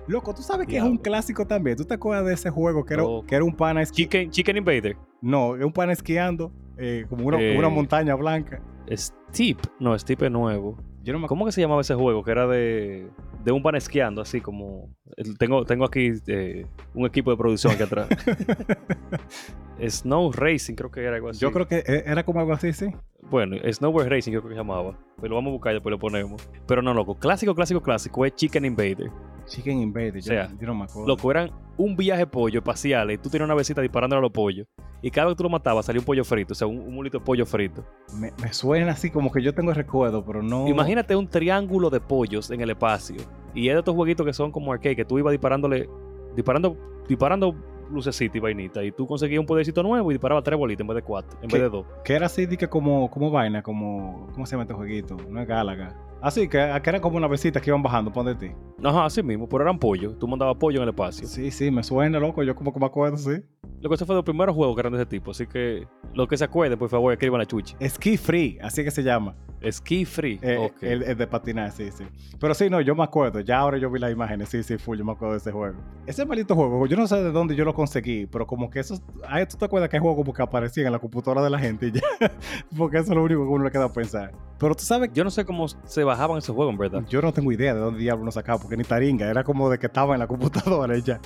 [0.07, 1.01] Loco, tú sabes que es un Diablo.
[1.03, 1.77] clásico también.
[1.77, 4.57] ¿Tú te acuerdas de ese juego que era, que era un pana esqui- Chicken, Chicken
[4.57, 4.97] Invader.
[5.21, 7.57] No, es un pana esquiando eh, como una, como Eh.
[7.57, 8.61] una montaña blanca.
[8.91, 9.59] Steep.
[9.79, 10.77] No, Steep es nuevo.
[11.03, 12.23] Yo no me ¿Cómo que se llamaba ese juego?
[12.23, 13.09] Que era de,
[13.43, 14.89] de un pan esquiando, así como...
[15.37, 18.07] Tengo, tengo aquí eh, un equipo de producción aquí atrás.
[19.85, 21.41] Snow Racing, creo que era algo así.
[21.41, 22.87] Yo creo que eh, era como algo así, sí.
[23.29, 24.97] Bueno, Snowboard Racing creo que se llamaba.
[25.17, 26.47] Pero lo vamos a buscar y después lo ponemos.
[26.67, 27.15] Pero no, loco.
[27.15, 29.09] Clásico, clásico, clásico es Chicken Invader.
[29.45, 31.07] Chicken Invader, yo, sea, yo no me acuerdo.
[31.07, 34.67] Loco, eran un viaje pollo espacial y tú tenías una besita disparándole a los pollos.
[35.01, 36.93] Y cada vez que tú lo matabas salía un pollo frito, o sea, un, un
[36.93, 37.83] mulito de pollo frito.
[38.15, 40.67] Me, me suena así como que yo tengo recuerdo, pero no.
[40.67, 43.17] Imagínate un triángulo de pollos en el espacio.
[43.53, 45.89] Y es de estos jueguitos que son como arcade, que tú ibas disparándole,
[46.35, 46.77] disparando,
[47.07, 47.55] disparando
[47.91, 48.83] lucecita y vainita.
[48.83, 51.49] Y tú conseguías un podercito nuevo y disparaba tres bolitas en vez de cuatro, en
[51.49, 51.85] vez de dos.
[52.03, 54.29] Que era así, que como, como vaina, como.
[54.33, 55.17] ¿Cómo se llama este jueguito?
[55.29, 55.95] No es Galaga.
[56.23, 58.49] Así, que, que era como una besita que iban bajando, pon de ti.
[58.81, 60.17] Ajá, así mismo, pero eran pollos.
[60.17, 61.27] Tú mandabas pollo en el espacio.
[61.27, 62.41] Sí, sí, me suena, loco.
[62.43, 63.43] Yo como que me acuerdo, sí.
[63.81, 65.31] Lo que ese fue de los primeros juegos que eran de ese tipo.
[65.31, 67.75] Así que los que se acuerden, por favor, escriban la chuchi.
[67.89, 69.35] Ski Free, así que se llama.
[69.71, 70.39] Ski free.
[70.41, 72.03] Eh, el, el de patinar, sí, sí.
[72.39, 73.39] Pero sí, no, yo me acuerdo.
[73.39, 74.49] Ya ahora yo vi las imágenes.
[74.49, 75.77] Sí, sí, full, yo me acuerdo de ese juego.
[76.05, 78.99] Ese maldito juego, yo no sé de dónde yo lo conseguí, pero como que eso.
[79.27, 81.59] Ay, ¿Tú te acuerdas que hay juegos como que aparecían en la computadora de la
[81.59, 82.01] gente y ya?
[82.77, 84.31] Porque eso es lo único que uno le queda a pensar.
[84.59, 87.03] Pero tú sabes Yo no sé cómo se bajaban esos juegos, en verdad.
[87.09, 89.27] yo no tengo idea de dónde diablo uno sacaba, porque ni taringa.
[89.29, 91.19] Era como de que estaba en la computadora y ya.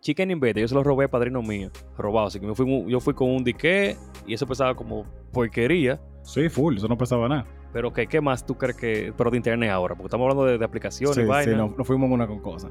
[0.00, 1.70] Chicken Invader, yo se lo robé a padrino mío.
[1.96, 2.26] Robado.
[2.26, 3.96] Así que fui, yo fui con un dique
[4.26, 6.00] y eso pesaba como porquería.
[6.22, 7.46] Sí, full, eso no pesaba nada.
[7.72, 9.12] Pero ¿qué más tú crees que.?
[9.16, 11.84] Pero de internet ahora, porque estamos hablando de, de aplicaciones Sí, y sí, no, no
[11.84, 12.70] fuimos una con cosas.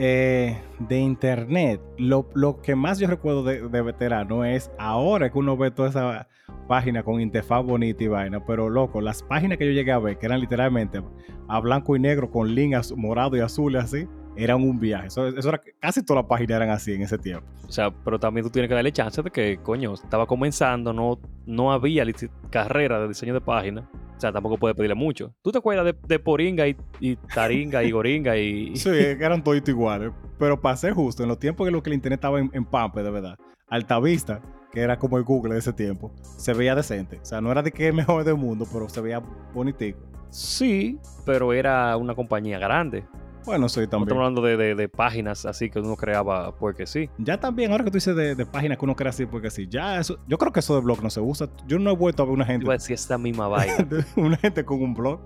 [0.00, 5.56] Eh, de internet, lo, lo que más yo recuerdo de, veterano es ahora que uno
[5.56, 6.28] ve toda esa
[6.68, 10.16] página con interfaz bonita y vaina, pero loco, las páginas que yo llegué a ver,
[10.16, 11.02] que eran literalmente
[11.48, 14.06] a blanco y negro con líneas morado y azul así,
[14.38, 15.08] eran un viaje.
[15.08, 17.44] Eso, eso era, casi todas las páginas eran así en ese tiempo.
[17.66, 21.18] O sea, pero también tú tienes que darle chance de que, coño, estaba comenzando, no,
[21.44, 22.04] no había
[22.50, 23.90] carrera de diseño de página.
[24.16, 25.34] O sea, tampoco puedes pedirle mucho.
[25.42, 28.76] ¿Tú te acuerdas de, de Poringa y, y Taringa y Goringa y.
[28.76, 32.18] Sí, eran todos iguales, pero pasé justo en los tiempos que lo que el internet
[32.18, 33.36] estaba en, en Pampe, de verdad.
[33.68, 34.40] Altavista,
[34.72, 37.18] que era como el Google de ese tiempo, se veía decente.
[37.20, 39.20] O sea, no era de que el mejor del mundo, pero se veía
[39.52, 39.98] bonitico.
[40.30, 43.04] Sí, pero era una compañía grande.
[43.46, 43.84] Bueno, No también.
[44.02, 47.08] estamos hablando de, de- de páginas así que uno creaba porque sí.
[47.18, 49.66] Ya también, ahora que tú dices de, de páginas que uno crea así, porque sí,
[49.68, 51.48] ya eso, yo creo que eso de blog no se usa.
[51.66, 53.74] Yo no he vuelto a ver una gente, Iba a decir esta misma vaina.
[54.16, 55.20] una gente con un blog.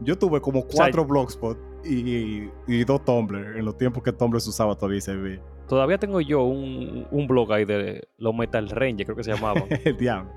[0.00, 4.40] Yo tuve como sea, cuatro blogspot y, y dos Tumblr en los tiempos que Tumblr
[4.40, 5.40] se usaba todavía y se ve.
[5.68, 9.64] Todavía tengo yo un, un blog ahí de los Metal Rangers, creo que se llamaban.
[9.84, 10.30] El diablo.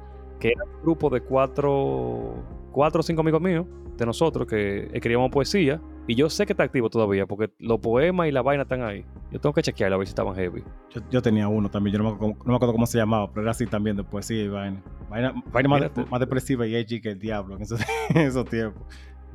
[0.43, 2.35] un grupo de cuatro,
[2.71, 3.65] cuatro o cinco amigos míos,
[3.97, 5.81] de nosotros, que escribíamos poesía.
[6.07, 9.03] Y yo sé que está activo todavía, porque los poemas y la vaina están ahí.
[9.31, 10.63] Yo tengo que chequearlo a ver si estaban heavy.
[10.91, 13.29] Yo, yo tenía uno también, yo no me, acuerdo, no me acuerdo cómo se llamaba,
[13.31, 14.83] pero era así también de poesía y vaina.
[15.09, 15.69] Vaina, vaina
[16.09, 18.83] más, depresiva y edgy que el diablo en esos, en esos tiempos.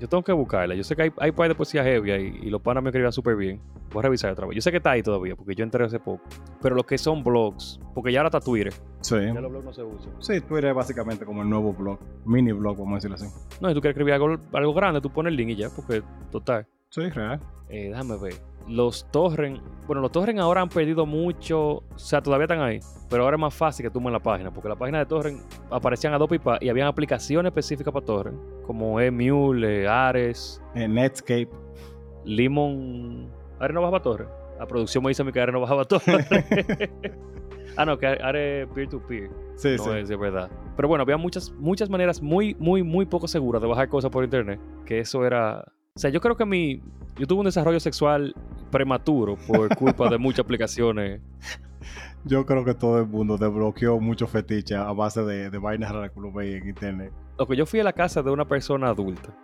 [0.00, 0.74] Yo tengo que buscarla.
[0.74, 3.12] Yo sé que hay, hay par de poesía heavy ahí y los panas me escribían
[3.12, 3.60] súper bien.
[3.92, 4.56] Voy a revisar otra vez.
[4.56, 6.22] Yo sé que está ahí todavía, porque yo entré hace poco.
[6.62, 8.72] Pero lo que son blogs, porque ya ahora está Twitter.
[9.02, 9.16] Sí.
[9.16, 10.12] Ya los blogs no se usan.
[10.20, 13.26] Sí, Twitter es básicamente como el nuevo blog, mini blog, vamos a decirlo así.
[13.60, 16.02] No, si tú quieres escribir algo, algo grande, tú pones el link y ya, porque
[16.30, 16.66] total.
[16.88, 17.38] Sí, real.
[17.68, 18.34] Eh, déjame ver.
[18.70, 23.24] Los torrent, bueno, los torrent ahora han perdido mucho, o sea, todavía están ahí, pero
[23.24, 25.40] ahora es más fácil que tú en la página, porque la página de torrent
[25.70, 31.48] aparecían Adobe y, pa- y habían aplicaciones específicas para torrent, como Emule, Ares, Eh, Netscape.
[32.24, 33.28] Limon.
[33.58, 34.30] Ares no bajaba torrent.
[34.58, 36.26] La producción me dice a mí que Ares no bajaba torrent.
[37.76, 39.30] ah, no, que Ares peer-to-peer.
[39.56, 39.90] Sí, no sí.
[39.98, 40.50] es de verdad.
[40.76, 44.22] Pero bueno, había muchas, muchas maneras muy, muy, muy poco seguras de bajar cosas por
[44.24, 44.60] internet.
[44.86, 45.64] Que eso era.
[45.96, 46.82] O sea, yo creo que mi.
[47.16, 48.34] Yo tuve un desarrollo sexual
[48.70, 51.20] prematuro por culpa de muchas aplicaciones.
[52.24, 56.10] Yo creo que todo el mundo desbloqueó muchos fetiches a base de, de vainas raras
[56.10, 57.12] que uno veía en internet.
[57.38, 59.34] Lo que yo fui a la casa de una persona adulta.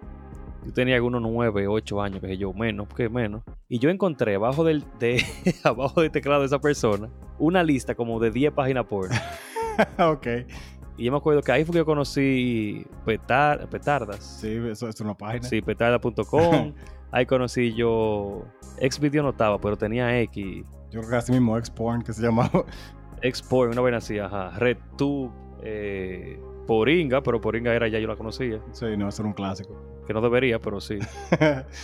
[0.64, 3.42] Yo tenía algunos 9, 8 años, que yo, menos, que menos.
[3.68, 5.24] Y yo encontré abajo del, de,
[5.64, 9.09] abajo del teclado de esa persona una lista como de 10 páginas por.
[9.99, 10.26] ok.
[10.99, 14.24] Y yo me acuerdo que ahí fue que yo conocí petar- petardas.
[14.40, 15.42] Sí, eso, es una página.
[15.49, 16.72] Sí, petarda.com.
[17.12, 18.44] Ahí conocí yo.
[18.80, 20.64] Xvideo no estaba, pero tenía X.
[20.90, 22.64] Yo creo que así mismo Xporn que se llamaba.
[23.22, 24.51] Xporn, una vaina así, ajá.
[24.59, 25.30] RedTube.
[25.62, 28.61] Eh, Poringa, pero Poringa era ya yo la conocía.
[28.72, 30.03] Sí, no, eso era un clásico.
[30.07, 30.99] Que no debería, pero sí.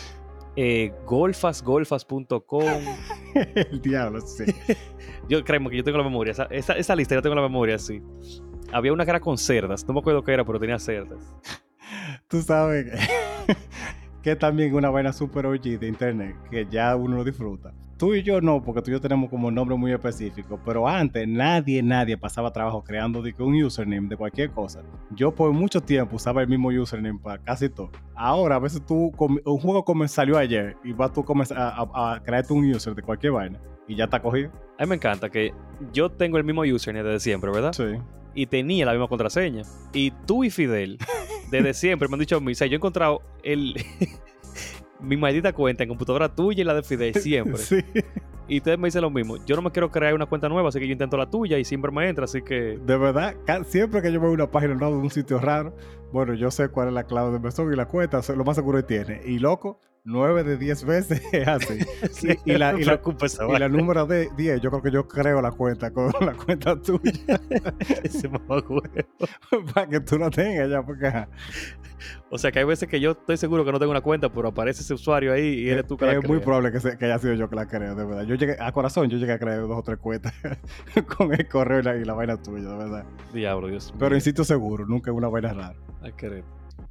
[0.55, 2.63] Eh, golfasgolfas.com.
[3.55, 4.45] El diablo, sí.
[5.29, 6.33] Yo créeme que yo tengo la memoria.
[6.33, 8.03] Esa, esa, esa lista yo tengo la memoria, sí.
[8.73, 9.87] Había una que era con cerdas.
[9.87, 11.35] No me acuerdo qué era, pero tenía cerdas.
[12.29, 13.57] Tú sabes que,
[14.23, 17.73] que también una vaina super OG de internet que ya uno lo disfruta.
[17.99, 20.89] Tú y yo no, porque tú y yo tenemos como un nombre muy específico, pero
[20.89, 24.83] antes nadie, nadie pasaba trabajo creando un username de cualquier cosa.
[25.11, 27.93] Yo por mucho tiempo usaba el mismo username para casi todo.
[28.17, 32.23] Ahora a veces tú, un juego como salió ayer y vas tú a, a- a
[32.25, 34.51] crearte un user de cualquier vaina y ya está cogido.
[34.79, 35.53] A mí me encanta que
[35.93, 37.73] yo tengo el mismo username desde siempre, ¿verdad?
[37.73, 37.85] Sí.
[38.35, 39.63] Y tenía la misma contraseña.
[39.93, 40.99] Y tú y Fidel,
[41.51, 43.75] desde siempre me han dicho a mí, o sea, yo he encontrado el,
[45.01, 47.59] mi maldita cuenta en computadora tuya y la de Fidel siempre.
[47.63, 47.85] Sí.
[48.49, 49.37] Y ustedes me dicen lo mismo.
[49.47, 51.65] Yo no me quiero crear una cuenta nueva, así que yo intento la tuya y
[51.65, 53.35] siempre me entra, así que De verdad,
[53.67, 55.75] siempre que yo veo una página nueva de un sitio raro,
[56.13, 58.79] bueno, yo sé cuál es la clave de mesón y la cuenta, lo más seguro
[58.79, 59.23] que tiene.
[59.25, 61.79] Y loco, 9 de 10 veces es así.
[62.45, 63.01] y la- y la-
[63.55, 66.81] Y la número de 10, yo creo que yo creo la cuenta con la cuenta
[66.81, 67.13] tuya
[68.03, 68.29] Ese
[69.75, 71.13] para que tú la tengas ya, porque
[72.31, 74.49] O sea que hay veces que yo estoy seguro que no tengo una cuenta, pero
[74.49, 77.05] aparece ese usuario ahí y eres tú que la es muy probable que, se- que
[77.05, 78.25] haya sido yo que la creo, de verdad.
[78.25, 80.33] Yo llegué, a corazón, yo llegué a crear dos o tres cuentas
[81.17, 83.05] con el correo y la, y la vaina tuya, de verdad.
[83.33, 84.17] Diablo, Dios Pero mío.
[84.17, 85.75] en sitio seguro, nunca es una vaina rara.
[86.01, 86.43] Ay, qué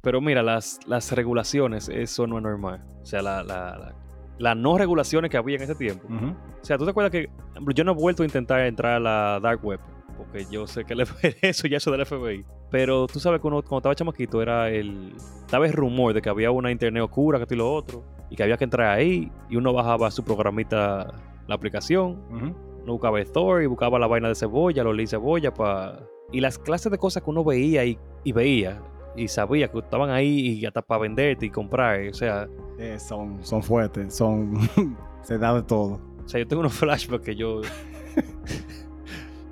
[0.02, 2.84] Pero mira, las, las regulaciones, eso no es normal.
[3.02, 3.94] O sea, la, la, la,
[4.38, 6.06] las no regulaciones que había en ese tiempo.
[6.08, 6.26] Ujú.
[6.60, 7.30] O sea, ¿tú te acuerdas que
[7.74, 9.78] yo no he vuelto a intentar entrar a la dark web?
[10.16, 12.44] Porque yo sé que el FBI eso ya eso del FBI.
[12.70, 15.14] Pero tú sabes que uno, cuando estaba chamaquito era el...
[15.44, 18.02] Estaba el rumor de que había una internet oscura, que esto y lo otro.
[18.30, 19.30] Y que había que entrar ahí.
[19.50, 21.12] Y uno bajaba su programita,
[21.46, 22.22] la aplicación.
[22.30, 22.56] Ujú.
[22.82, 25.54] Uno buscaba Story, buscaba la vaina de cebolla, los de cebolla.
[25.54, 26.00] Pa...
[26.32, 28.80] Y las clases de cosas que uno veía y, y veía.
[29.16, 32.00] Y sabía que estaban ahí y hasta para venderte y comprar.
[32.08, 32.48] O sea,
[32.78, 34.54] Eh, son, son fuertes, son...
[35.22, 36.00] se da de todo.
[36.24, 37.60] o sea, yo tengo unos flashbacks que yo...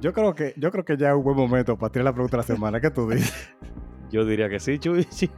[0.01, 2.39] Yo creo que, yo creo que ya es un buen momento para tirar la pregunta
[2.39, 2.81] de la semana.
[2.81, 3.35] ¿Qué tú dices?
[4.11, 5.07] Yo diría que sí, Chuy.
[5.11, 5.29] sí.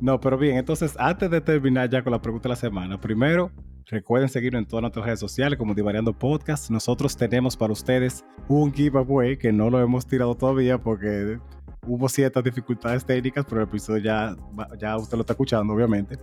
[0.00, 3.50] No, pero bien, entonces antes de terminar ya con la pregunta de la semana, primero
[3.86, 6.70] recuerden seguirnos en todas nuestras redes sociales como Divariando Podcast.
[6.70, 11.38] Nosotros tenemos para ustedes un giveaway que no lo hemos tirado todavía porque
[11.86, 14.36] hubo ciertas dificultades técnicas, pero el episodio ya,
[14.78, 16.18] ya usted lo está escuchando, obviamente.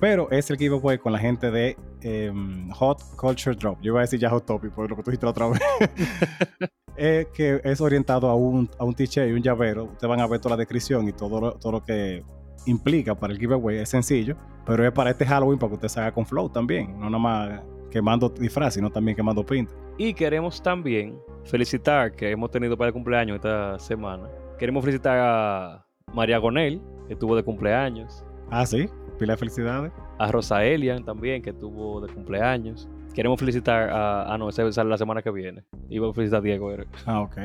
[0.00, 3.80] Pero es el giveaway con la gente de em, Hot Culture Drop.
[3.80, 5.60] Yo iba a decir ya Hot Topic, por lo que tú dijiste la otra vez.
[6.98, 9.84] Eh, que es orientado a un, a un t-shirt y un llavero.
[9.84, 12.24] Ustedes van a ver toda la descripción y todo lo, todo lo que
[12.64, 13.76] implica para el giveaway.
[13.80, 14.34] Es sencillo,
[14.64, 16.98] pero es para este Halloween para que usted se haga con flow también.
[16.98, 19.74] No nada más quemando disfraz, sino también quemando pinta.
[19.98, 24.28] Y queremos también felicitar que hemos tenido para el cumpleaños esta semana.
[24.58, 28.24] Queremos felicitar a María Gonel, que tuvo de cumpleaños.
[28.50, 28.88] Ah, sí.
[29.18, 29.92] Pila de felicidades.
[30.18, 32.88] A Rosa Elian también, que tuvo de cumpleaños.
[33.14, 34.32] Queremos felicitar a...
[34.32, 35.64] Ah, no, ese sale la semana que viene.
[35.88, 36.70] Iba a felicitar a Diego.
[36.70, 36.84] era.
[37.06, 37.36] Ah, ok.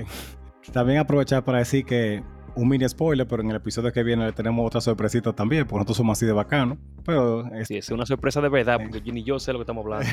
[0.72, 2.24] También aprovechar para decir que
[2.56, 5.78] un mini spoiler, pero en el episodio que viene le tenemos otra sorpresita también, porque
[5.80, 6.78] nosotros somos así de bacanos.
[7.06, 9.64] Pero, es- Sí, es una sorpresa de verdad, porque yo ni yo sé lo que
[9.64, 10.06] estamos hablando.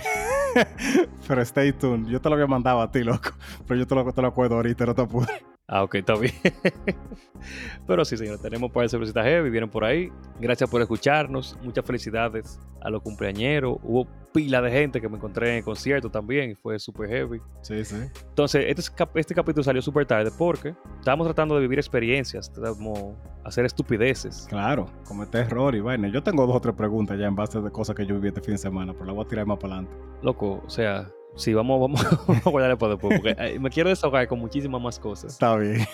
[1.29, 2.09] pero stay tuned.
[2.09, 3.31] Yo te lo había mandado a ti, loco.
[3.67, 5.31] Pero yo te lo, te lo acuerdo ahorita, no te apures.
[5.71, 6.33] Ah, ok, está bien.
[7.87, 10.11] Pero sí, señor, tenemos para sorpresita heavy, vienen por ahí.
[10.41, 11.59] Gracias por escucharnos.
[11.63, 13.77] Muchas felicidades a los cumpleañeros.
[13.83, 17.41] Hubo pila de gente que me encontré en el concierto también y fue súper heavy.
[17.63, 17.97] Sí, sí.
[18.31, 23.15] Entonces, este, cap- este capítulo salió súper tarde porque estábamos tratando de vivir experiencias, estábamos
[23.45, 24.47] hacer estupideces.
[24.49, 26.09] Claro, cometer error y vaina.
[26.09, 28.41] Yo tengo dos o tres preguntas ya en base de cosas que yo viví este
[28.41, 29.97] fin de semana, pero la voy a tirar más para adelante.
[30.23, 33.89] Loco, o sea, sí, vamos, vamos, vamos a guardarle para después porque eh, me quiero
[33.91, 35.33] desahogar con muchísimas más cosas.
[35.33, 35.87] Está bien.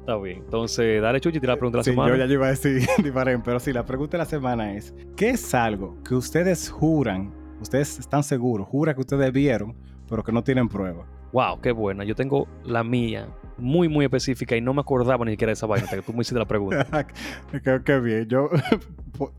[0.00, 0.38] Está bien.
[0.38, 2.16] Entonces, dale chuchi, tira la pregunta de la Sí, semana.
[2.16, 5.30] yo ya iba a decir diferente, pero sí, la pregunta de la semana es: ¿qué
[5.30, 9.74] es algo que ustedes juran, ustedes están seguros, juran que ustedes vieron,
[10.08, 11.04] pero que no tienen prueba?
[11.32, 12.04] Wow, qué buena.
[12.04, 13.28] Yo tengo la mía
[13.58, 16.12] muy, muy específica y no me acordaba ni siquiera de esa vaina hasta que tú
[16.12, 17.06] me hiciste la pregunta.
[17.64, 18.28] qué, qué bien.
[18.28, 18.48] Yo,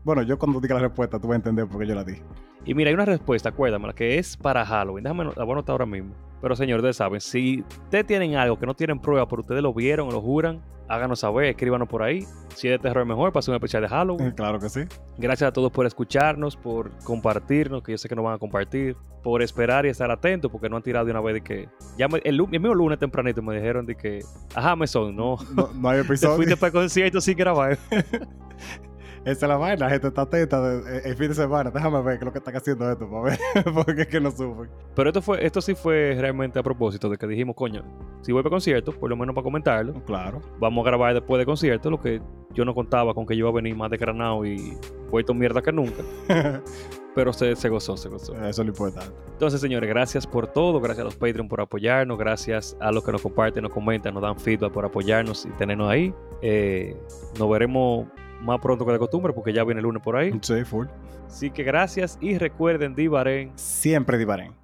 [0.04, 2.22] bueno, yo cuando diga la respuesta, tú vas a entender por qué yo la dije.
[2.68, 5.02] Y mira, hay una respuesta, acuérdame, que es para Halloween.
[5.04, 6.14] Déjame, la voy a anotar ahora mismo.
[6.40, 9.72] Pero señor, ustedes saben, si ustedes tienen algo que no tienen prueba, pero ustedes lo
[9.74, 12.24] vieron o lo juran, háganos saber, escríbanos por ahí.
[12.54, 14.30] Si es de terror mejor, para un especial de Halloween.
[14.32, 14.82] Claro que sí.
[15.16, 18.96] Gracias a todos por escucharnos, por compartirnos, que yo sé que nos van a compartir,
[19.22, 21.68] por esperar y estar atentos, porque no han tirado de una vez de que...
[21.96, 24.20] Ya me- el, el mismo lunes tempranito me dijeron de que...
[24.54, 25.36] Ajá, Mesón, no...
[25.54, 26.36] No, no hay Te episodio.
[26.36, 27.78] fuiste para el concierto sin grabar.
[29.30, 31.70] Esa es la vaina, la gente está atenta de- eh, el fin de semana.
[31.70, 33.38] Déjame ver qué es lo que están haciendo esto para ver
[33.74, 34.70] porque es que no suben.
[34.94, 37.82] Pero esto fue, esto sí fue realmente a propósito de que dijimos, coño,
[38.22, 40.40] si voy para conciertos, por lo menos para comentarlo, Claro.
[40.58, 42.20] vamos a grabar después de concierto, lo que
[42.54, 44.76] yo no contaba con que yo iba a venir más desgranado y
[45.10, 46.02] vuelto mierda que nunca.
[47.14, 48.32] Pero se, se gozó, se gozó.
[48.34, 49.12] Eso es lo importante.
[49.32, 50.80] Entonces, señores, gracias por todo.
[50.80, 52.16] Gracias a los Patreon por apoyarnos.
[52.16, 55.90] Gracias a los que nos comparten, nos comentan, nos dan feedback por apoyarnos y tenernos
[55.90, 56.14] ahí.
[56.42, 56.96] Eh,
[57.38, 58.06] nos veremos
[58.40, 60.32] más pronto que de costumbre porque ya viene el lunes por ahí.
[60.42, 60.86] Sí, full.
[61.26, 63.52] Así que gracias y recuerden, Divaren.
[63.56, 64.57] Siempre divarén.